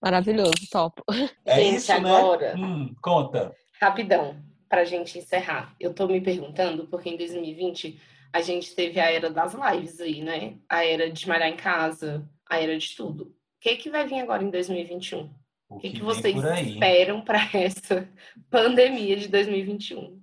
Maravilhoso, 0.00 0.68
top. 0.70 1.02
É 1.44 1.60
gente, 1.60 1.76
isso, 1.76 2.00
né? 2.00 2.10
agora, 2.10 2.54
né? 2.54 2.66
Hum, 2.66 2.94
conta. 3.00 3.54
Rapidão 3.80 4.48
para 4.68 4.82
a 4.82 4.84
gente 4.84 5.18
encerrar, 5.18 5.74
eu 5.80 5.90
estou 5.90 6.06
me 6.06 6.20
perguntando, 6.20 6.86
porque 6.86 7.08
em 7.08 7.16
2020 7.16 7.98
a 8.32 8.40
gente 8.42 8.74
teve 8.74 9.00
a 9.00 9.10
era 9.10 9.30
das 9.30 9.54
lives 9.54 10.00
aí, 10.00 10.22
né? 10.22 10.56
A 10.68 10.84
era 10.84 11.10
de 11.10 11.26
malhar 11.26 11.48
em 11.48 11.56
casa, 11.56 12.28
a 12.48 12.60
era 12.60 12.76
de 12.76 12.94
tudo. 12.94 13.24
O 13.24 13.34
que, 13.60 13.76
que 13.76 13.90
vai 13.90 14.06
vir 14.06 14.20
agora 14.20 14.44
em 14.44 14.50
2021? 14.50 15.30
O 15.70 15.78
que, 15.78 15.90
que, 15.90 15.96
que 15.96 16.02
vocês 16.02 16.36
esperam 16.36 17.22
para 17.22 17.40
essa 17.54 18.08
pandemia 18.50 19.16
de 19.16 19.28
2021? 19.28 19.98
O 19.98 20.22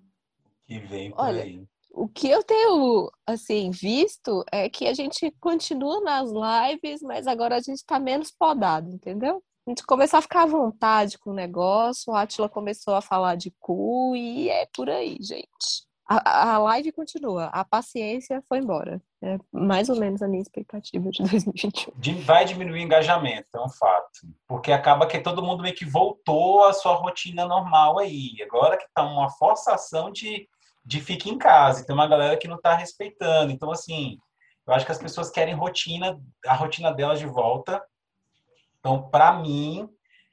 que 0.68 0.80
vem 0.80 1.12
por 1.12 1.22
Olha, 1.22 1.44
aí? 1.44 1.64
O 1.96 2.10
que 2.10 2.30
eu 2.30 2.44
tenho 2.44 3.10
assim 3.26 3.72
visto 3.72 4.44
é 4.52 4.70
que 4.70 4.86
a 4.86 4.94
gente 4.94 5.32
continua 5.40 6.02
nas 6.02 6.30
lives, 6.30 7.02
mas 7.02 7.26
agora 7.26 7.56
a 7.56 7.60
gente 7.60 7.78
está 7.78 7.98
menos 7.98 8.32
podado, 8.32 8.90
entendeu? 8.92 9.42
a 9.68 9.72
gente 9.72 9.84
começou 9.84 10.20
a 10.20 10.22
ficar 10.22 10.44
à 10.44 10.46
vontade 10.46 11.18
com 11.18 11.32
o 11.32 11.34
negócio, 11.34 12.14
a 12.14 12.22
Atila 12.22 12.48
começou 12.48 12.94
a 12.94 13.02
falar 13.02 13.36
de 13.36 13.52
cu 13.60 14.16
e 14.16 14.48
é 14.48 14.68
por 14.72 14.90
aí, 14.90 15.18
gente. 15.20 15.86
A, 16.08 16.54
a 16.54 16.58
live 16.60 16.92
continua, 16.92 17.46
a 17.46 17.66
paciência 17.66 18.44
foi 18.48 18.60
embora. 18.60 19.02
É 19.24 19.40
mais 19.52 19.90
ou 19.90 19.96
menos 19.96 20.22
a 20.22 20.28
minha 20.28 20.44
expectativa 20.44 21.10
de 21.10 21.18
2021. 21.26 22.22
Vai 22.22 22.46
diminuir 22.46 22.80
o 22.80 22.84
engajamento, 22.84 23.48
é 23.56 23.60
um 23.60 23.70
fato. 23.70 24.20
Porque 24.48 24.72
acaba 24.72 25.08
que 25.08 25.20
todo 25.20 25.42
mundo 25.42 25.64
meio 25.64 25.74
que 25.74 25.84
voltou 25.84 26.64
à 26.64 26.74
sua 26.74 26.94
rotina 26.94 27.48
normal 27.48 27.98
aí. 27.98 28.36
Agora 28.44 28.78
que 28.78 28.86
tá 28.94 29.04
uma 29.04 29.32
forçação 29.32 30.12
de, 30.12 30.48
de 30.86 31.02
ficar 31.02 31.30
em 31.30 31.38
casa. 31.38 31.82
E 31.82 31.86
tem 31.86 31.96
uma 31.96 32.08
galera 32.08 32.38
que 32.38 32.48
não 32.48 32.60
tá 32.60 32.76
respeitando. 32.76 33.52
Então, 33.52 33.72
assim, 33.72 34.18
eu 34.68 34.74
acho 34.74 34.86
que 34.86 34.92
as 34.92 35.00
pessoas 35.00 35.30
querem 35.30 35.56
rotina, 35.56 36.20
a 36.46 36.54
rotina 36.54 36.94
delas 36.94 37.20
de 37.20 37.26
volta 37.26 37.82
então, 38.86 39.10
para 39.10 39.34
mim, 39.34 39.90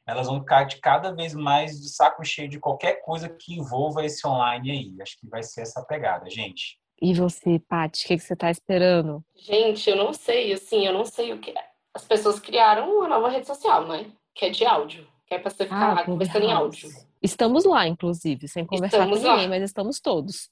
elas 0.07 0.27
vão 0.27 0.41
ficar 0.41 0.65
de 0.65 0.77
cada 0.77 1.11
vez 1.11 1.33
mais 1.33 1.81
de 1.81 1.89
saco 1.89 2.23
cheio 2.23 2.51
de 2.51 2.61
qualquer 2.61 3.01
coisa 3.01 3.27
que 3.27 3.55
envolva 3.55 4.05
esse 4.05 4.27
online 4.27 4.71
aí. 4.71 4.95
Acho 5.01 5.19
que 5.19 5.27
vai 5.27 5.43
ser 5.43 5.63
essa 5.63 5.83
pegada, 5.83 6.29
gente. 6.29 6.79
E 7.01 7.15
você, 7.15 7.59
Paty, 7.59 8.05
o 8.05 8.09
que, 8.09 8.17
que 8.19 8.23
você 8.23 8.35
está 8.35 8.51
esperando? 8.51 9.25
Gente, 9.35 9.89
eu 9.89 9.97
não 9.97 10.13
sei, 10.13 10.53
assim, 10.53 10.87
eu 10.87 10.93
não 10.93 11.07
sei 11.07 11.33
o 11.33 11.39
que. 11.39 11.55
As 11.95 12.05
pessoas 12.05 12.39
criaram 12.39 12.95
uma 12.95 13.09
nova 13.09 13.31
rede 13.31 13.47
social, 13.47 13.89
né? 13.89 14.13
Que 14.35 14.45
é 14.45 14.51
de 14.51 14.67
áudio. 14.67 15.09
Que 15.27 15.37
é 15.37 15.39
para 15.39 15.51
você 15.51 15.65
ficar 15.65 15.93
ah, 15.93 15.95
lá 15.95 16.05
conversando 16.05 16.45
em 16.45 16.53
áudio. 16.53 16.91
Estamos 17.23 17.65
lá, 17.65 17.87
inclusive, 17.87 18.49
sem 18.49 18.67
conversar 18.67 18.99
estamos 18.99 19.21
com 19.21 19.29
ninguém, 19.29 19.45
lá. 19.45 19.49
mas 19.49 19.63
estamos 19.63 20.01
todos. 20.01 20.51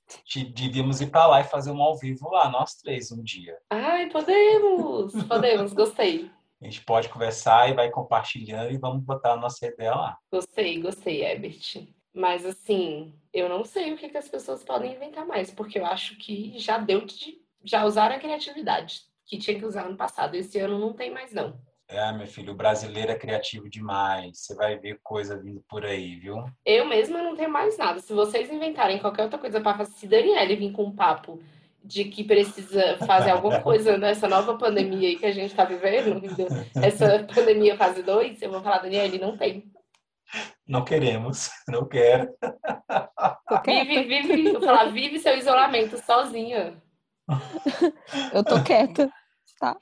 Devíamos 0.54 1.00
ir 1.00 1.10
para 1.10 1.26
lá 1.26 1.40
e 1.40 1.44
fazer 1.44 1.72
um 1.72 1.82
ao 1.82 1.98
vivo 1.98 2.30
lá, 2.30 2.48
nós 2.48 2.74
três, 2.76 3.10
um 3.10 3.22
dia. 3.22 3.56
Ai, 3.68 4.08
podemos! 4.08 5.12
Podemos, 5.24 5.72
gostei. 5.72 6.30
A 6.60 6.64
gente 6.64 6.82
pode 6.84 7.08
conversar 7.08 7.70
e 7.70 7.74
vai 7.74 7.90
compartilhando 7.90 8.70
e 8.70 8.78
vamos 8.78 9.02
botar 9.02 9.32
a 9.32 9.36
nossa 9.36 9.66
ideia 9.66 9.94
lá. 9.94 10.18
Gostei, 10.30 10.80
gostei, 10.80 11.24
Ebert. 11.24 11.88
Mas 12.14 12.44
assim, 12.44 13.14
eu 13.32 13.48
não 13.48 13.64
sei 13.64 13.92
o 13.92 13.96
que, 13.96 14.08
que 14.08 14.18
as 14.18 14.28
pessoas 14.28 14.62
podem 14.62 14.94
inventar 14.94 15.26
mais, 15.26 15.50
porque 15.50 15.78
eu 15.78 15.86
acho 15.86 16.16
que 16.18 16.58
já 16.58 16.78
deu 16.78 17.04
de. 17.04 17.40
Já 17.64 17.84
usaram 17.84 18.16
a 18.16 18.18
criatividade 18.18 19.02
que 19.26 19.38
tinha 19.38 19.58
que 19.58 19.64
usar 19.64 19.88
no 19.88 19.96
passado. 19.96 20.34
Esse 20.34 20.58
ano 20.58 20.78
não 20.78 20.92
tem 20.92 21.10
mais, 21.10 21.32
não. 21.32 21.58
É, 21.92 22.12
meu 22.12 22.26
filho, 22.26 22.52
o 22.52 22.56
brasileiro 22.56 23.10
é 23.10 23.16
criativo 23.16 23.68
demais. 23.68 24.38
Você 24.38 24.54
vai 24.54 24.78
ver 24.78 25.00
coisa 25.02 25.36
vindo 25.36 25.60
por 25.68 25.84
aí, 25.84 26.14
viu? 26.20 26.36
Eu 26.64 26.86
mesma 26.86 27.20
não 27.20 27.34
tenho 27.34 27.50
mais 27.50 27.76
nada. 27.76 27.98
Se 27.98 28.12
vocês 28.12 28.48
inventarem 28.48 29.00
qualquer 29.00 29.24
outra 29.24 29.38
coisa 29.38 29.60
para 29.60 29.78
fazer, 29.78 29.92
se 29.94 30.06
Daniele 30.06 30.54
vir 30.54 30.70
com 30.70 30.84
um 30.84 30.94
papo 30.94 31.42
de 31.82 32.04
que 32.04 32.22
precisa 32.22 32.96
fazer 32.98 33.30
alguma 33.30 33.58
coisa 33.62 33.98
nessa 33.98 34.28
nova 34.28 34.56
pandemia 34.56 35.08
aí 35.08 35.16
que 35.16 35.26
a 35.26 35.32
gente 35.32 35.50
está 35.50 35.64
vivendo, 35.64 36.22
essa 36.76 37.26
pandemia 37.34 37.76
fase 37.76 38.04
2, 38.04 38.40
eu 38.40 38.52
vou 38.52 38.62
falar, 38.62 38.78
Daniele, 38.78 39.18
não 39.18 39.36
tem. 39.36 39.64
Não 40.64 40.84
queremos, 40.84 41.50
não 41.66 41.84
quero. 41.88 42.32
Vive, 43.64 44.04
vive, 44.04 44.54
eu 44.54 44.60
falar, 44.60 44.92
vive 44.92 45.18
seu 45.18 45.36
isolamento 45.36 45.98
sozinha. 45.98 46.80
Eu 48.32 48.44
tô 48.44 48.62
quieta, 48.62 49.10
tá? 49.60 49.76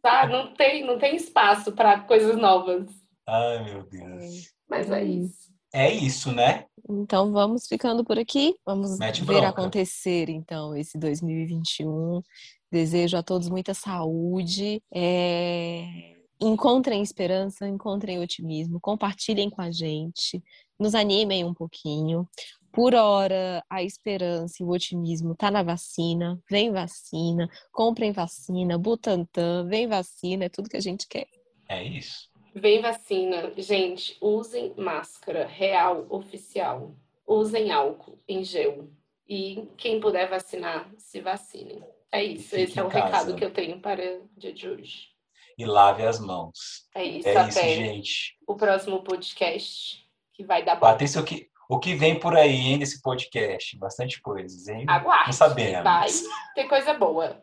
Tá, 0.00 0.26
não 0.26 0.54
tem, 0.54 0.86
não 0.86 0.98
tem 0.98 1.16
espaço 1.16 1.72
para 1.72 2.00
coisas 2.00 2.36
novas. 2.38 2.88
Ai, 3.28 3.64
meu 3.64 3.82
Deus. 3.82 4.54
Mas 4.68 4.90
é 4.90 5.04
isso. 5.04 5.52
É 5.74 5.92
isso, 5.92 6.32
né? 6.32 6.64
Então 6.88 7.32
vamos 7.32 7.66
ficando 7.66 8.04
por 8.04 8.18
aqui. 8.18 8.54
Vamos 8.64 8.98
Mete 8.98 9.20
ver 9.20 9.40
bronca. 9.40 9.48
acontecer 9.48 10.30
então 10.30 10.74
esse 10.74 10.96
2021. 10.96 12.22
Desejo 12.70 13.16
a 13.16 13.22
todos 13.22 13.48
muita 13.48 13.74
saúde. 13.74 14.80
É, 14.94 16.16
Encontrem 16.40 17.02
esperança, 17.02 17.66
encontrem 17.66 18.18
otimismo, 18.18 18.78
compartilhem 18.78 19.48
com 19.48 19.62
a 19.62 19.70
gente, 19.70 20.42
nos 20.78 20.94
animem 20.94 21.44
um 21.44 21.54
pouquinho. 21.54 22.28
Por 22.76 22.94
hora, 22.94 23.64
a 23.70 23.82
esperança 23.82 24.56
e 24.60 24.66
o 24.66 24.68
otimismo 24.68 25.34
tá 25.34 25.50
na 25.50 25.62
vacina. 25.62 26.38
Vem 26.46 26.70
vacina, 26.70 27.48
comprem 27.72 28.12
vacina, 28.12 28.76
Butantan, 28.76 29.66
vem 29.66 29.88
vacina, 29.88 30.44
é 30.44 30.50
tudo 30.50 30.68
que 30.68 30.76
a 30.76 30.80
gente 30.80 31.08
quer. 31.08 31.26
É 31.70 31.82
isso. 31.82 32.28
Vem 32.54 32.82
vacina. 32.82 33.50
Gente, 33.56 34.18
usem 34.20 34.74
máscara 34.76 35.46
real, 35.46 36.06
oficial. 36.10 36.94
Usem 37.26 37.72
álcool 37.72 38.18
em 38.28 38.44
gel. 38.44 38.90
E 39.26 39.66
quem 39.78 39.98
puder 39.98 40.28
vacinar, 40.28 40.86
se 40.98 41.22
vacinem. 41.22 41.82
É 42.12 42.22
isso. 42.22 42.54
Esse 42.54 42.78
é 42.78 42.82
o 42.82 42.90
casa. 42.90 43.06
recado 43.06 43.36
que 43.36 43.44
eu 43.46 43.54
tenho 43.54 43.80
para 43.80 44.02
o 44.02 44.28
dia 44.36 44.52
de 44.52 44.68
hoje. 44.68 45.08
E 45.56 45.64
lave 45.64 46.02
as 46.02 46.20
mãos. 46.20 46.86
É 46.94 47.02
isso. 47.02 47.26
É 47.26 47.32
isso, 47.32 47.58
Até 47.58 47.74
gente. 47.74 48.36
o 48.46 48.54
próximo 48.54 49.02
podcast 49.02 50.06
que 50.34 50.44
vai 50.44 50.62
dar 50.62 50.74
bom. 50.74 50.82
Patrícia, 50.82 51.22
o 51.22 51.24
que, 51.24 51.48
o 51.68 51.78
que 51.78 51.94
vem 51.94 52.18
por 52.18 52.36
aí, 52.36 52.56
hein, 52.56 52.78
nesse 52.78 53.00
podcast? 53.02 53.76
Bastante 53.78 54.20
coisas, 54.20 54.68
hein? 54.68 54.84
Aguarde. 54.88 55.26
Não 55.26 55.32
sabemos. 55.32 55.82
Vai 55.82 56.08
ter 56.54 56.64
coisa 56.68 56.94
boa. 56.94 57.42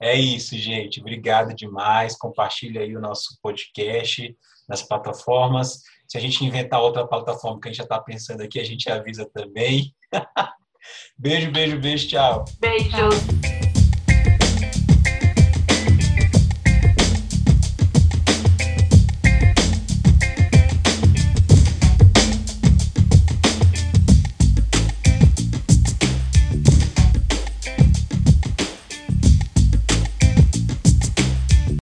É 0.00 0.14
isso, 0.14 0.56
gente. 0.56 1.00
Obrigado 1.00 1.54
demais. 1.54 2.16
Compartilha 2.16 2.82
aí 2.82 2.96
o 2.96 3.00
nosso 3.00 3.38
podcast 3.42 4.36
nas 4.68 4.82
plataformas. 4.82 5.82
Se 6.06 6.16
a 6.16 6.20
gente 6.20 6.44
inventar 6.44 6.80
outra 6.80 7.06
plataforma 7.06 7.60
que 7.60 7.68
a 7.68 7.70
gente 7.70 7.78
já 7.78 7.84
está 7.84 8.00
pensando 8.00 8.42
aqui, 8.42 8.60
a 8.60 8.64
gente 8.64 8.90
avisa 8.90 9.28
também. 9.32 9.94
beijo, 11.18 11.50
beijo, 11.50 11.80
beijo. 11.80 12.08
Tchau. 12.08 12.44
Beijos. 12.60 13.57